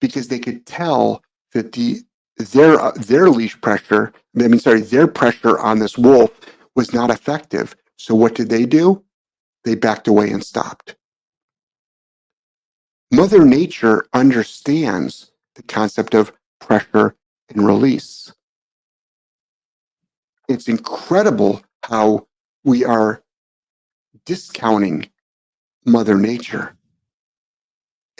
[0.00, 2.02] because they could tell that the
[2.36, 6.30] their uh, their leash pressure, I mean, sorry, their pressure on this wolf
[6.74, 7.76] was not effective.
[7.96, 9.04] So what did they do?
[9.64, 10.96] They backed away and stopped.
[13.12, 17.14] Mother Nature understands the concept of pressure
[17.50, 18.32] and release.
[20.48, 22.26] It's incredible how
[22.64, 23.22] we are
[24.24, 25.08] discounting
[25.84, 26.76] Mother Nature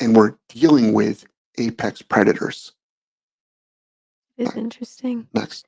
[0.00, 1.26] and we're dealing with
[1.58, 2.72] apex predators.
[4.36, 5.28] It's interesting.
[5.34, 5.66] Next.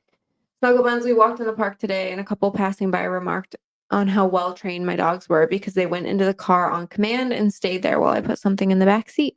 [0.61, 3.55] Snuggle Buns, we walked in the park today and a couple passing by remarked
[3.91, 7.33] on how well trained my dogs were because they went into the car on command
[7.33, 9.37] and stayed there while I put something in the back seat.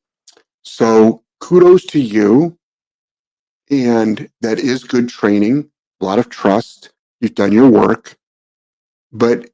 [0.64, 2.58] So kudos to you.
[3.70, 6.92] And that is good training, a lot of trust.
[7.22, 8.18] You've done your work.
[9.12, 9.50] But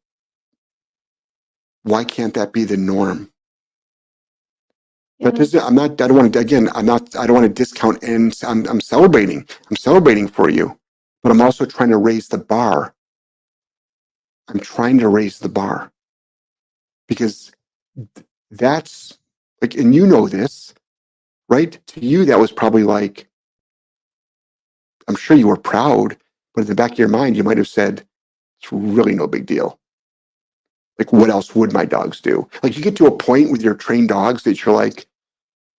[1.84, 3.32] why can't that be the norm?
[5.20, 5.30] Yeah.
[5.64, 8.38] I'm not, I don't want to, again, I'm not, I don't want to discount and
[8.46, 9.48] I'm, I'm celebrating.
[9.70, 10.80] I'm celebrating for you,
[11.24, 12.96] but I'm also trying to raise the bar.
[14.50, 15.92] I'm trying to raise the bar
[17.08, 17.52] because
[18.52, 19.20] that's
[19.62, 20.74] like, and you know this,
[21.50, 21.80] right?
[21.88, 23.28] To you, that was probably like,
[25.08, 26.18] I'm sure you were proud,
[26.54, 28.06] but in the back of your mind, you might have said,
[28.62, 29.80] it's really no big deal.
[31.00, 32.48] Like, what else would my dogs do?
[32.62, 35.08] Like, you get to a point with your trained dogs that you're like,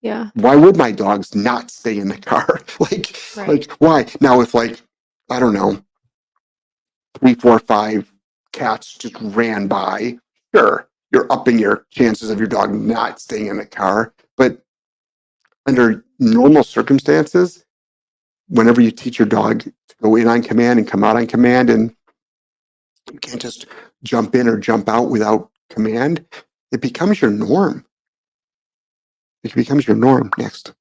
[0.03, 0.31] Yeah.
[0.35, 2.61] why would my dogs not stay in the car?
[2.81, 3.49] like, Right.
[3.49, 4.07] like why?
[4.21, 4.83] Now, if like,
[5.31, 5.83] I don't know,
[7.19, 8.13] three, four, five
[8.53, 10.19] cats just ran by,
[10.55, 14.13] sure, you're upping your chances of your dog not staying in the car.
[14.37, 14.63] But
[15.67, 17.64] under normal circumstances,
[18.49, 19.73] whenever you teach your dog to
[20.03, 21.95] go in on command and come out on command, and
[23.13, 23.67] you can't just
[24.03, 26.25] jump in or jump out without command,
[26.73, 27.85] it becomes your norm.
[29.43, 30.31] It becomes your norm.
[30.39, 30.73] Next.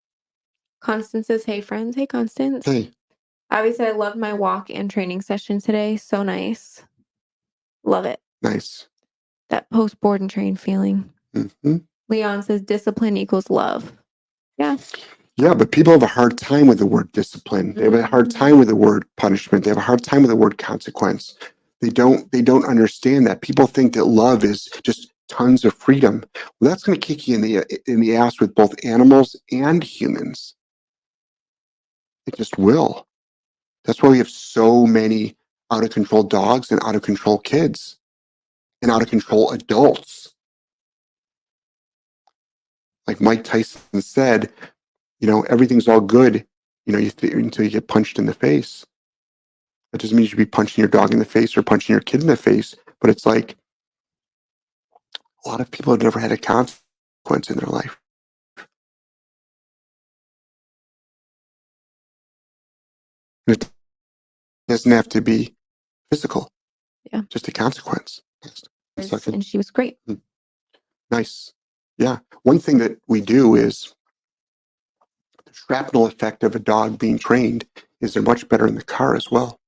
[0.81, 1.95] Constance says, Hey friends.
[1.95, 2.65] Hey Constance.
[2.65, 2.91] Hey,
[3.49, 5.97] Abby said I loved my walk and training session today.
[5.97, 6.83] So nice.
[7.83, 8.19] Love it.
[8.41, 8.87] nice.
[9.49, 11.11] That post board and train feeling.
[11.33, 11.77] hmm
[12.09, 13.93] Leon says discipline equals love.
[14.57, 14.77] Yeah.
[15.37, 17.73] Yeah, but people have a hard time with the word discipline.
[17.73, 18.37] They have a hard Mhm.
[18.37, 19.63] time with the word punishment.
[19.63, 21.35] They have a hard time with the word consequence.
[21.81, 22.31] They don't.
[22.31, 23.41] They don't understand that.
[23.41, 26.23] People think that love is just tons of freedom.
[26.59, 29.83] Well, that's going to kick you in the in the ass with both animals and
[29.83, 30.55] humans.
[32.27, 33.07] It just will.
[33.85, 35.35] That's why we have so many
[35.71, 37.97] out of control dogs and out of control kids
[38.81, 40.33] and out of control adults.
[43.07, 44.51] Like Mike Tyson said,
[45.23, 46.45] you know, everything's all good,
[46.85, 48.85] you know, you th- until you get punched in the face.
[49.93, 52.01] That doesn't mean you should be punching your dog in the face or punching your
[52.01, 53.55] kid in the face, but it's like
[55.45, 57.97] a lot of people have never had a consequence in their life.
[63.47, 63.69] It
[64.67, 65.55] doesn't have to be
[66.11, 66.49] physical.
[67.13, 67.21] Yeah.
[67.29, 68.21] Just a consequence.
[68.43, 68.67] Next.
[68.95, 69.33] One second.
[69.35, 69.99] And she was great.
[70.05, 70.15] Hmm.
[71.11, 71.53] Nice.
[71.97, 72.17] Yeah.
[72.41, 73.95] One thing that we do is
[75.53, 77.65] shrapnel effect of a dog being trained
[78.01, 79.59] is they're much better in the car as well.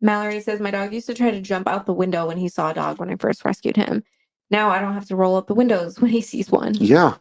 [0.00, 2.70] Mallory says, My dog used to try to jump out the window when he saw
[2.70, 4.02] a dog when I first rescued him.
[4.50, 6.74] Now I don't have to roll up the windows when he sees one.
[6.74, 7.16] Yeah.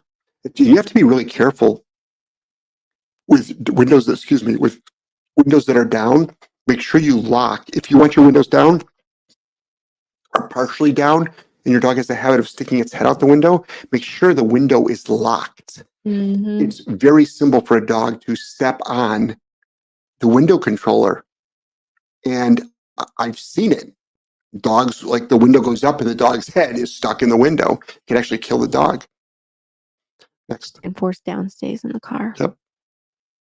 [0.55, 1.84] You have to be really careful
[3.28, 4.82] with windows that, excuse me, with
[5.36, 6.36] windows that are down.
[6.67, 7.70] Make sure you lock.
[7.74, 8.82] If you want your windows down
[10.36, 11.28] or partially down,
[11.65, 14.34] and your dog has a habit of sticking its head out the window, make sure
[14.34, 15.84] the window is locked.
[16.05, 16.61] Mhm.
[16.61, 19.37] It's very simple for a dog to step on
[20.19, 21.25] the window controller.
[22.25, 22.63] And
[23.17, 23.93] I've seen it.
[24.57, 27.79] Dogs, like the window goes up and the dog's head is stuck in the window.
[27.87, 29.05] It can actually kill the dog.
[30.47, 30.79] Next.
[30.83, 32.35] And force down stays in the car.
[32.39, 32.55] Yep.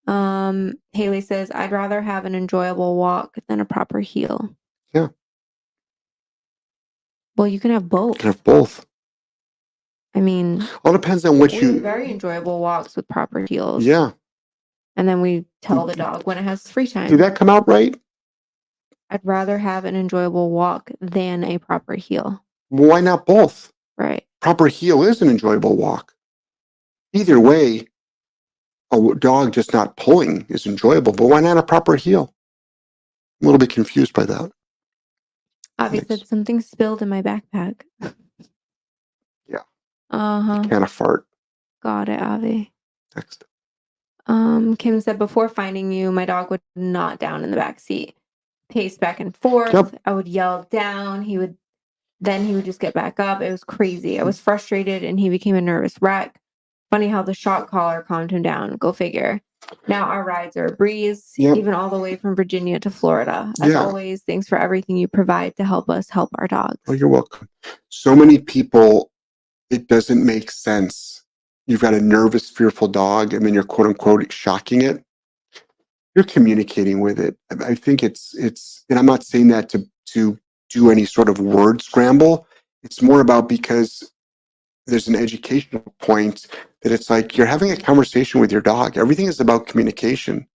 [0.07, 4.55] Um, Haley says, I'd rather have an enjoyable walk than a proper heel.
[4.93, 5.07] Yeah.
[7.35, 8.15] Well, you can have both.
[8.15, 8.85] You can have both.
[10.17, 11.79] I mean, All depends on what we you.
[11.79, 13.85] very enjoyable walks with proper heels.
[13.85, 14.11] Yeah.
[14.95, 16.13] And then we tell the mm-hmm.
[16.13, 17.07] dog when it has free time.
[17.07, 17.95] Did that come out right?
[19.11, 22.43] I'd rather have an enjoyable walk than a proper heel.
[22.69, 23.71] Why not both?
[23.95, 24.25] Right.
[24.41, 26.13] Proper heel is an enjoyable walk.
[27.13, 27.87] Either way,
[28.91, 32.33] a dog just not pulling is enjoyable, but why not a proper heel?
[33.39, 34.51] I'm a little bit confused by that.
[35.77, 36.27] Thanks.
[36.27, 37.81] something spilled in my backpack.
[40.09, 40.63] Uh huh.
[40.67, 41.25] Can of fart.
[41.83, 42.71] Got it, Avi.
[43.15, 43.43] Next.
[44.25, 48.15] Um, Kim said before finding you, my dog would not down in the back seat,
[48.69, 49.73] pace back and forth.
[49.73, 50.01] Yep.
[50.05, 51.21] I would yell down.
[51.21, 51.57] He would,
[52.19, 53.41] then he would just get back up.
[53.41, 54.19] It was crazy.
[54.19, 56.41] I was frustrated, and he became a nervous wreck.
[56.91, 58.75] Funny how the shock collar calmed him down.
[58.77, 59.41] Go figure.
[59.87, 61.57] Now our rides are a breeze, Yep.
[61.57, 63.51] even all the way from Virginia to Florida.
[63.61, 63.83] As Yeah.
[63.83, 66.77] always, thanks for everything you provide to help us help our dogs.
[66.87, 67.49] Oh, you're welcome.
[67.89, 69.11] So many people,
[69.69, 71.23] it doesn't make sense.
[71.65, 75.03] You've got a nervous, fearful dog, and then you're quote unquote shocking it.
[76.15, 77.37] You're communicating with it.
[77.51, 80.39] I- think it's it's, and I'm not saying that to to
[80.69, 82.47] do any sort of word scramble.
[82.83, 84.11] It's more about because
[84.85, 86.47] there's an educational point
[86.81, 88.97] that it's like you're having a conversation with your dog.
[88.97, 90.47] Everything is about communication.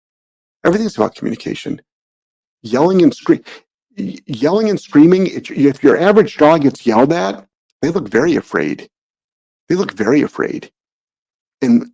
[0.63, 1.81] Everything's about communication.
[2.61, 3.45] Yelling and screaming,
[3.97, 5.27] yelling and screaming.
[5.27, 7.45] If your average dog gets yelled at,
[7.81, 8.89] they look very afraid.
[9.71, 10.69] They look very afraid.
[11.61, 11.93] And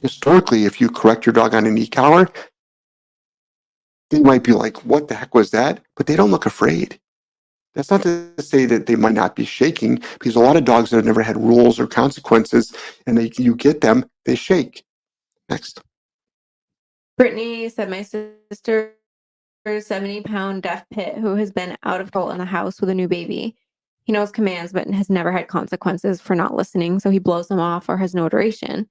[0.00, 2.26] historically, if you correct your dog on an e-collar,
[4.08, 6.98] they might be like, "What the heck was that?" But they don't look afraid.
[7.74, 10.88] That's not to say that they might not be shaking, because a lot of dogs
[10.88, 12.72] that have never had rules or consequences,
[13.06, 14.82] and they you get them, they shake.
[15.50, 15.82] Next.
[17.18, 18.94] Brittany said my sister
[19.66, 22.94] 70 pound deaf pit who has been out of control in the house with a
[22.94, 23.54] new baby.
[24.04, 27.60] He knows commands but has never had consequences for not listening, so he blows them
[27.60, 28.88] off or has no duration.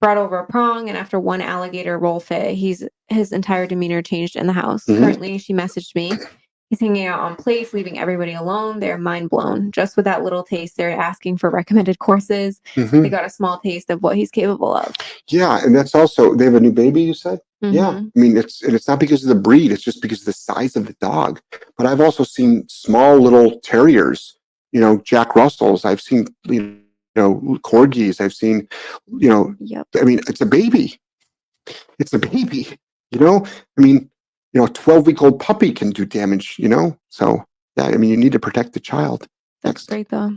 [0.00, 4.34] Brought over a prong, and after one alligator roll fit, he's his entire demeanor changed
[4.34, 4.84] in the house.
[4.86, 4.98] Mhm.
[4.98, 6.12] Currently, she messaged me.
[6.70, 8.78] He's hanging out on place, leaving everybody alone.
[8.78, 9.72] They're mind blown.
[9.72, 12.60] Just with that little taste, they're asking for recommended courses.
[12.76, 13.02] Mhm.
[13.02, 14.94] They got a small taste of what he's capable of.
[15.28, 17.02] Yeah, and that's also they have a new baby.
[17.02, 17.40] You said.
[17.60, 18.12] Yeah, Mhm.
[18.16, 20.32] I mean it's and it's not because of the breed; it's just because of the
[20.32, 21.40] size of the dog.
[21.76, 24.38] But I've also seen small little terriers,
[24.72, 25.84] you know, Jack Russells.
[25.84, 26.78] I've seen you
[27.16, 28.20] know corgis.
[28.20, 28.68] I've seen,
[29.18, 29.88] you know, Yep.
[29.96, 30.98] I mean it's a baby.
[31.98, 32.68] It's a baby.
[33.10, 33.44] You know,
[33.78, 34.08] I mean,
[34.52, 36.56] you know, a twelve week old puppy can do damage.
[36.58, 37.44] You know, so
[37.76, 39.26] yeah, I mean you need to protect the child.
[39.62, 39.88] That's Next.
[39.88, 40.36] great though.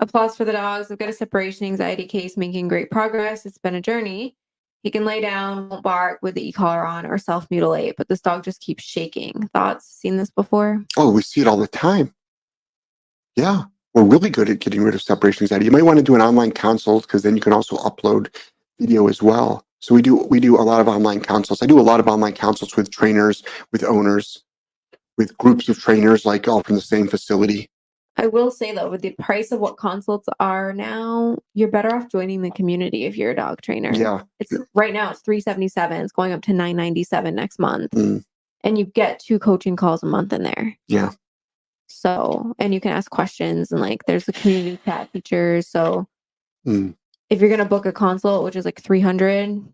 [0.00, 0.90] Applause for the dogs.
[0.90, 3.46] I've got a separation anxiety case making great progress.
[3.46, 4.36] It's been a journey.
[4.82, 8.44] He can lay down, won't bark with the e-collar on or self-mutilate, but this dog
[8.44, 9.48] just keeps shaking.
[9.54, 9.86] Thoughts?
[9.86, 10.84] Seen this before?
[10.98, 12.12] Oh, we see it all the time.
[13.36, 13.64] Yeah,
[13.94, 15.64] we're really good at getting rid of separation anxiety.
[15.64, 18.34] You might want to do an online consult because then you can also upload
[18.78, 19.64] video as well.
[19.80, 21.62] So we do we do a lot of online consults.
[21.62, 24.42] I do a lot of online consults with trainers, with owners,
[25.18, 27.68] with groups of trainers, like all from the same facility.
[28.16, 32.08] I will say though, with the price of what consults are now, you're better off
[32.08, 33.92] joining the community if you're a dog trainer.
[33.92, 34.22] Yeah.
[34.38, 36.00] It's right now it's 377.
[36.00, 37.90] It's going up to 997 next month.
[37.90, 38.24] Mm.
[38.62, 40.78] And you get two coaching calls a month in there.
[40.88, 41.10] Yeah.
[42.04, 45.68] So, and you can ask questions and like there's the community chat features.
[45.68, 46.06] So,
[46.66, 46.94] Mm.
[47.30, 49.66] if you're going to book a consult, which is like 300, you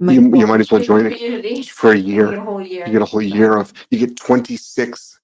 [0.00, 1.62] You- you might as well join the it community.
[1.80, 2.30] For a You year.
[2.30, 2.86] get a whole year.
[2.86, 5.20] You get a whole year of, you get 26,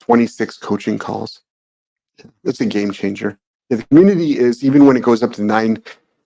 [0.00, 1.40] 26 coaching calls.
[2.44, 3.38] It's a game changer.
[3.70, 5.42] The community is, even when it goes up to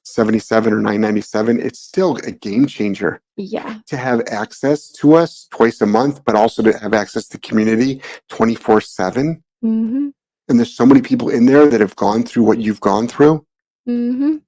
[0.05, 3.79] 977 or 997, it's still a game changer Yeah.
[3.87, 8.03] to have access to us twice a month, but also to have access to community
[8.29, 9.43] 24 7.
[9.65, 10.09] Mm-hmm.
[10.49, 13.47] And there's so many people in there that have gone through what you've gone through.
[13.89, 14.39] Mm-hmm.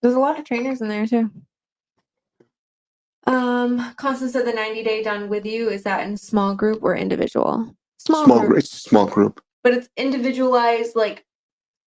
[0.00, 1.28] There's a lot of trainers in there too.
[3.26, 5.68] Um, Constance said the 90 day done with you.
[5.70, 7.74] Is that in small group or individual?
[7.98, 8.58] Small, Small, group, group.
[8.60, 9.42] It's a small group.
[9.62, 11.24] but it's individualized like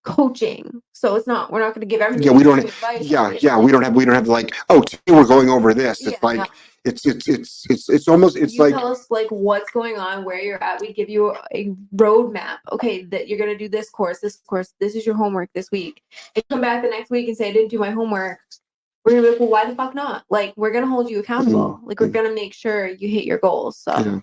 [0.04, 0.82] coaching.
[0.92, 2.26] So it's not we're not gonna give everything.
[2.28, 3.02] Yeah, we don't- advice.
[3.02, 3.58] Yeah, yeah.
[3.58, 6.02] We don't have, we don't have like, oh, today we're going over this.
[6.02, 6.46] It's Yeah, like, no.
[6.86, 10.24] it's, it's, it's, it's, it's almost, it's you like, tell us like what's going on,
[10.24, 10.82] where you're at.
[10.82, 12.58] We give you a roadmap.
[12.72, 16.02] Okay, that you're gonna do this course, this course, this is your homework this week.
[16.36, 18.40] And come back the next week and say I didn't do my homework,
[19.06, 20.24] we're gonna be like, well, why the fuck not?
[20.30, 21.76] Like we're gonna hold you accountable.
[21.76, 21.88] Mm-hmm.
[21.88, 23.78] Like we're gonna make sure you hit your goals.
[23.78, 24.20] So Yeah.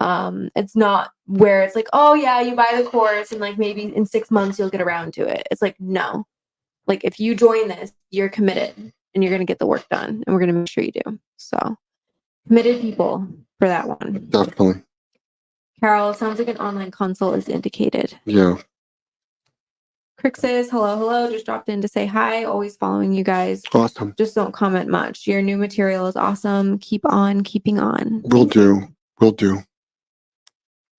[0.00, 3.82] Um it's not where it's like, oh yeah, you buy the course and like maybe
[3.94, 5.46] in six months you'll get around to it.
[5.50, 6.26] It's like no.
[6.86, 10.34] Like if you join this, you're committed and you're gonna get the work done and
[10.34, 11.18] we're gonna make sure you do.
[11.36, 11.76] So
[12.46, 13.26] committed people
[13.58, 14.26] for that one.
[14.30, 14.82] definitely.
[15.80, 18.18] Carol, sounds like an online consult is indicated.
[18.24, 18.56] Yeah.
[20.34, 22.42] Says, hello, hello, just dropped in to say hi.
[22.42, 23.62] Always following you guys.
[23.72, 24.12] Awesome.
[24.18, 25.24] Just don't comment much.
[25.24, 26.78] Your new material is awesome.
[26.78, 28.22] Keep on keeping on.
[28.24, 28.88] Will do.
[29.20, 29.62] Will do.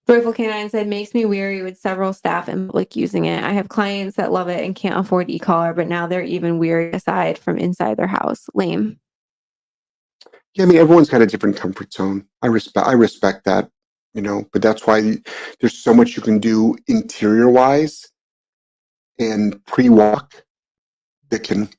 [0.07, 3.43] Joyful Canine said, makes me weary with several staff and public using it.
[3.43, 6.91] I have clients that love it and can't afford e-collar, but now they're even weary
[6.93, 8.47] aside from inside their house.
[8.53, 8.99] Lame.
[10.53, 12.25] Yeah, I mean, everyone's got a different comfort zone.
[12.41, 13.69] I respect, I respect that,
[14.13, 15.17] you know, but that's why
[15.59, 18.09] there's so much you can do interior wise
[19.19, 20.41] and pre walk
[21.31, 21.69] that can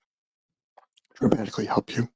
[1.15, 2.09] dramatically help you.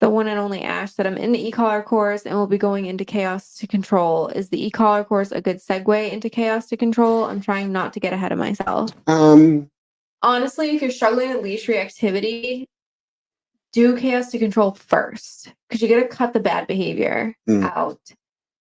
[0.00, 2.86] The one and only Ash said, I'm in the e-collar course and will be going
[2.86, 4.28] into chaos to control.
[4.28, 7.24] Is the e-collar course a good segue into chaos to control?
[7.24, 8.90] I'm trying not to get ahead of myself.
[9.08, 9.68] Um,
[10.22, 12.66] honestly, if you're struggling with leash reactivity,
[13.72, 17.64] do chaos to control first because you got to cut the bad behavior Mm.
[17.76, 18.00] out,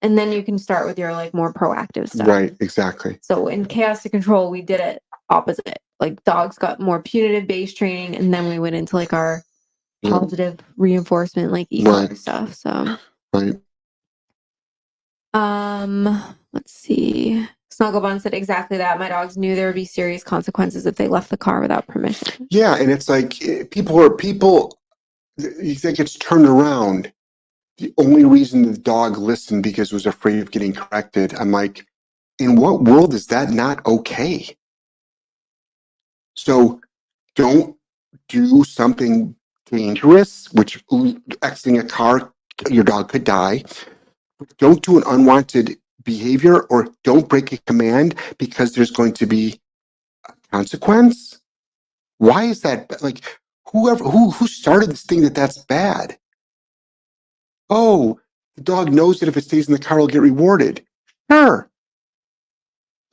[0.02, 2.28] and then you can start with your like more proactive stuff.
[2.28, 3.20] right, exactly.
[3.22, 5.78] So in chaos to control, we did it opposite.
[6.00, 9.44] Like dogs got more punitive based training, and then we went into like our
[10.04, 12.18] positive reinforcement, like e Right.
[12.18, 12.54] stuff.
[12.54, 12.98] So
[13.34, 13.60] right.
[15.34, 17.48] um, let's see.
[17.72, 18.98] Snugglebun said exactly that.
[18.98, 22.48] My dogs knew there would be serious consequences if they left the car without permission.
[22.50, 24.80] Yeah, and it's like eh, people are people.
[25.38, 27.12] You think it's turned around.
[27.78, 31.36] The only reason the dog listened because it was afraid of getting corrected.
[31.36, 31.86] I'm like,
[32.40, 34.58] in what world is that not okay?
[36.36, 36.82] So,
[37.36, 37.76] don't
[38.30, 39.36] do something
[39.72, 40.84] dangerous, which
[41.44, 42.34] exiting a car,
[42.70, 43.64] your dog could die.
[44.58, 49.60] Don't do an unwanted behavior or don't break a command because there's going to be
[50.28, 51.42] a consequence.
[52.20, 53.02] Why is that?
[53.04, 53.22] Like,
[53.72, 56.18] whoever who who started this thing that that's bad?
[57.70, 58.20] Oh,
[58.56, 60.86] the dog knows that if it stays in the car, it'll get rewarded.
[61.32, 61.70] Sure,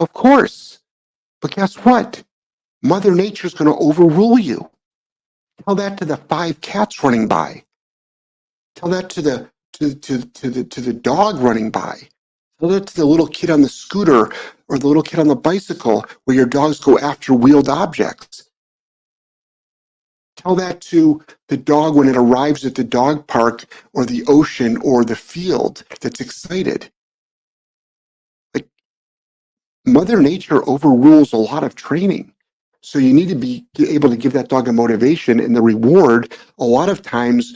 [0.00, 0.80] of course,
[1.42, 2.22] but guess what?
[2.82, 4.70] Mother Nature's going to overrule you.
[5.66, 7.64] Tell that to the five cats running by.
[8.76, 12.08] Tell that to the to to to the to the dog running by.
[12.60, 14.30] Tell that to the little kid on the scooter
[14.68, 18.50] or the little kid on the bicycle where your dogs go after wheeled objects.
[20.36, 24.76] Tell that to the dog when it arrives at the dog park or the ocean
[24.78, 26.90] or the field that's excited.
[28.54, 28.68] Like
[29.86, 32.33] Mother Nature overrules a lot of training.
[32.84, 36.36] So you need to be able to give that dog a motivation and the reward
[36.58, 37.54] a lot of times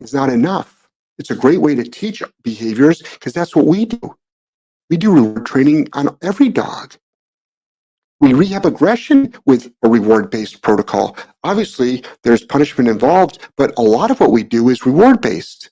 [0.00, 0.90] is not enough.
[1.16, 4.16] It's a great way to teach behaviors because that's what we do.
[4.90, 6.96] We do reward training on every dog.
[8.18, 11.16] We rehab aggression with a reward based protocol.
[11.44, 15.70] Obviously, there's punishment involved, but a lot of what we do is reward based.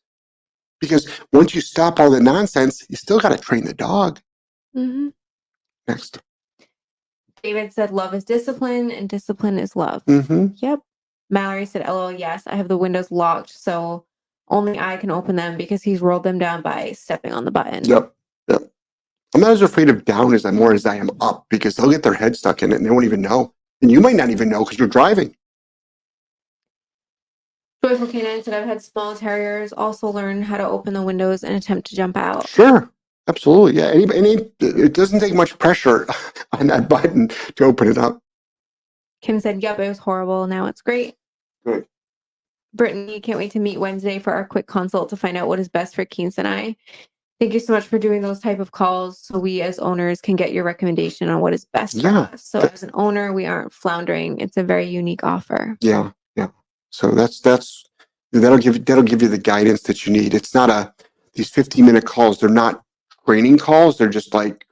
[0.80, 4.20] Because once you stop all the nonsense, you still got to train the dog.
[4.76, 5.08] Mm-hmm.
[5.88, 6.20] Next.
[7.42, 10.80] David said, "Love is discipline, and discipline is love." hmm Yep.
[11.30, 14.04] Mallory said, "LOL, yes, I have the windows locked, so
[14.48, 17.84] only I can open them because he's rolled them down by stepping on the button."
[17.84, 18.14] Yep.
[18.48, 18.72] Yep.
[19.34, 21.90] I'm not as afraid of down as I'm more as I am up because they'll
[21.90, 23.52] get their head stuck in it and they won't even know.
[23.80, 25.34] And you might not even know because you're driving.
[27.84, 31.56] Joyful Canine said I've had small terriers also learn how to open the windows and
[31.56, 32.48] attempt to jump out.
[32.48, 32.88] Sure.
[33.28, 33.80] Absolutely.
[33.80, 33.88] Yeah.
[33.88, 36.06] Any, any, it doesn't take much pressure
[36.52, 38.20] on that button to open it up.
[39.20, 40.46] Kim said, Yep, it was horrible.
[40.46, 41.14] Now it's great.
[41.64, 41.86] Good.
[42.74, 45.60] Brittany, you can't wait to meet Wednesday for our quick consult to find out what
[45.60, 46.74] is best for Keynes and I.
[47.38, 50.36] Thank you so much for doing those type of calls so we as owners can
[50.36, 52.44] get your recommendation on what is best Yeah, for us.
[52.44, 54.38] So as an owner, we aren't floundering.
[54.38, 55.76] It's a very unique offer.
[55.80, 56.12] Yeah.
[56.36, 56.48] Yeah.
[56.90, 57.84] So that's, that's,
[58.30, 60.34] that'll give, that'll give you the guidance that you need.
[60.34, 60.94] It's not a,
[61.34, 62.82] these 15 minute calls, they're not
[63.26, 63.98] training calls.
[63.98, 64.66] They're just like,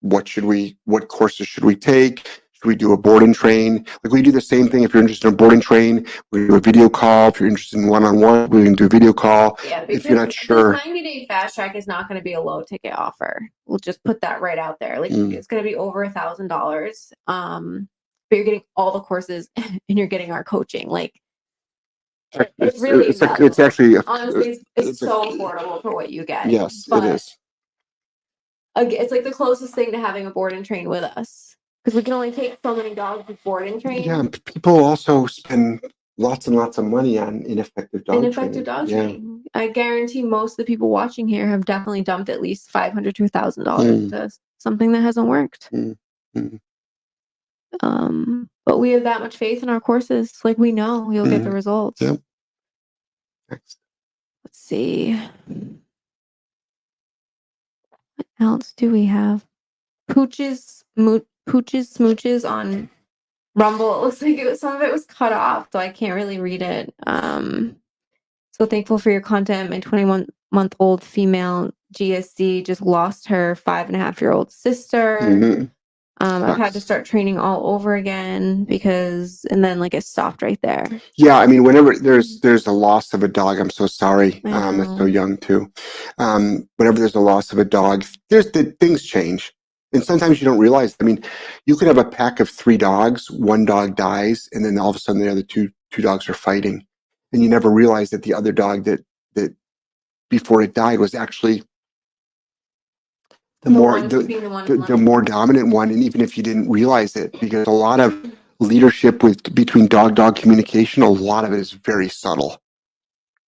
[0.00, 2.26] what should we, what courses should we take?
[2.52, 3.84] Should we do a board and train?
[4.04, 4.82] Like we do the same thing.
[4.84, 7.28] If you're interested in a board and train, we do a video call.
[7.28, 9.58] If you're interested in one-on-one, we can do a video call.
[9.66, 12.40] Yeah, If you're not sure- 90 day fast track is not going to be a
[12.40, 13.48] low ticket offer.
[13.66, 15.00] We'll just put that right out there.
[15.00, 15.32] Like Mm.
[15.34, 17.12] it's going to be over a thousand dollars.
[17.26, 17.88] Um,
[18.30, 20.88] but you're getting all the courses and you're getting our coaching.
[20.88, 21.12] Like
[22.34, 25.24] it- it It's, really it's, a- it's actually, a- honestly, it's, it's it's a- so
[25.36, 26.48] affordable for what you get.
[26.48, 27.36] yes, it but is.
[28.76, 32.02] It's like the closest thing to having a board and train with us because we
[32.02, 34.04] can only take so many dogs with board and train.
[34.04, 35.80] Yeah, people also spend
[36.16, 38.64] lots and lots of money on ineffective dog Ineffective training.
[38.64, 39.02] dog Yeah.
[39.02, 39.44] training.
[39.54, 43.14] I guarantee most of the people watching here have definitely dumped at least five hundred
[43.16, 44.02] to thousand dollars Mm.
[44.04, 45.68] into something that hasn't worked.
[45.72, 45.96] Mm,
[46.36, 46.60] mm.
[47.80, 50.38] Um, but we have that much faith in our courses.
[50.44, 51.54] Like we know you'll get the Mhm.
[51.54, 52.00] results.
[52.00, 52.20] Yep.
[53.50, 53.78] Next.
[54.44, 55.20] Let's see.
[58.42, 59.46] Else do we have?
[60.10, 62.90] Pooches, moo- pooches, smooches on
[63.54, 63.94] Rumble.
[64.00, 66.40] It looks like it was, some of it was cut off, so I can't really
[66.40, 66.92] read it.
[67.06, 67.76] Um,
[68.52, 69.70] so thankful for your content.
[69.70, 74.50] My 21 month old female GSC just lost her five and a half year old
[74.50, 75.18] sister.
[75.22, 75.70] Mhm.
[76.22, 80.40] Um, I've had to start training all over again because, and then like it stopped
[80.40, 80.86] right there.
[81.16, 84.40] Yeah, I mean, whenever there's there's a loss of a dog, I'm so sorry.
[84.44, 85.72] Um, it's so young too.
[86.18, 89.52] Um, whenever there's a loss of a dog, there's the things change,
[89.92, 90.96] and sometimes you don't realize.
[91.00, 91.24] I mean,
[91.66, 94.96] you could have a pack of three dogs, one dog dies, and then all of
[94.96, 96.86] a sudden the other two two dogs are fighting,
[97.32, 99.04] and you never realize that the other dog that
[99.34, 99.56] that
[100.30, 101.64] before it died was actually
[103.62, 106.68] the more the, keeping the the, the more dominant one and even if you didn't
[106.68, 111.52] realize it because a lot of leadership with between dog dog communication a lot of
[111.52, 112.60] it is very subtle.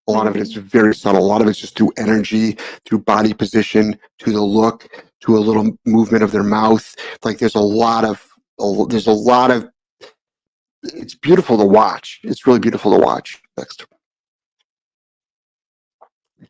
[0.07, 1.23] A lot of it is very subtle.
[1.23, 4.89] A lot of it's just through energy through body position to the look
[5.21, 6.95] to a little movement of their mouth.
[7.25, 8.27] Like there's a lot of
[8.89, 9.69] there's a lot of
[10.83, 12.21] it's beautiful to watch.
[12.23, 13.41] It's really beautiful to watch.
[13.57, 13.87] Next.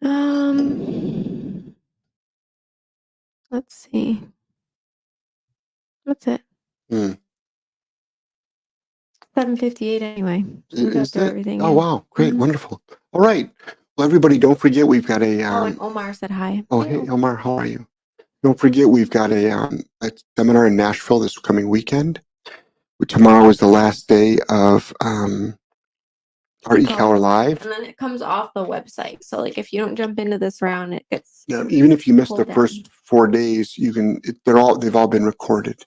[0.03, 1.34] Um,
[3.55, 4.21] let's see.
[6.05, 6.43] That's it.
[6.91, 7.13] Hmm.
[9.35, 10.03] Seven fifty-eight.
[10.03, 11.63] Anyway, we got Is through that- everything.
[11.63, 11.73] oh yeah.
[11.75, 12.39] wow great Mhm.
[12.39, 12.81] wonderful
[13.13, 13.51] all right
[13.97, 16.65] well everybody don't forget we've got a Oh, um, and Omar said hi.
[16.71, 17.87] Oh, hey, Elmar, how are you?
[18.43, 22.21] Don't forget, we've got a, um, a seminar in Nashville this coming weekend.
[23.09, 25.57] Tomorrow is the last day of um,
[26.67, 27.63] our e-collar Live.
[27.63, 29.23] And then it comes off the website.
[29.23, 31.45] So, like, if you don't jump into this round, it gets.
[31.53, 32.55] Um, even if you missed the on.
[32.55, 34.21] first four days, you can.
[34.25, 34.79] It, they're all.
[34.79, 35.85] They've all been recorded.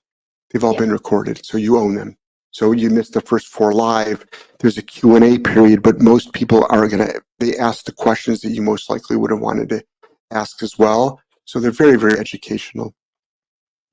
[0.51, 0.79] They've all Yeah.
[0.79, 2.17] been recorded, so you own them.
[2.51, 4.25] So you missed the first four live.
[4.59, 7.13] There's a Q and A period, but most people are gonna.
[7.39, 9.83] They ask the questions that you most likely would have wanted to
[10.31, 11.19] ask as well.
[11.45, 12.93] So they're very, very educational.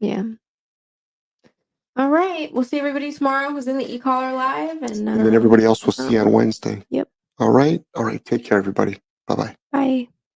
[0.01, 0.25] Yeah.
[1.97, 2.53] All right.
[2.53, 4.83] We'll see everybody tomorrow who's in the e-collar live.
[4.83, 6.85] And, uh, And then everybody else will see you on Wednesday.
[6.91, 7.09] Yep.
[7.39, 7.83] All right.
[7.97, 8.25] All right.
[8.25, 8.99] Take care, everybody.
[9.29, 9.57] Bye bye.
[9.73, 10.09] Bye.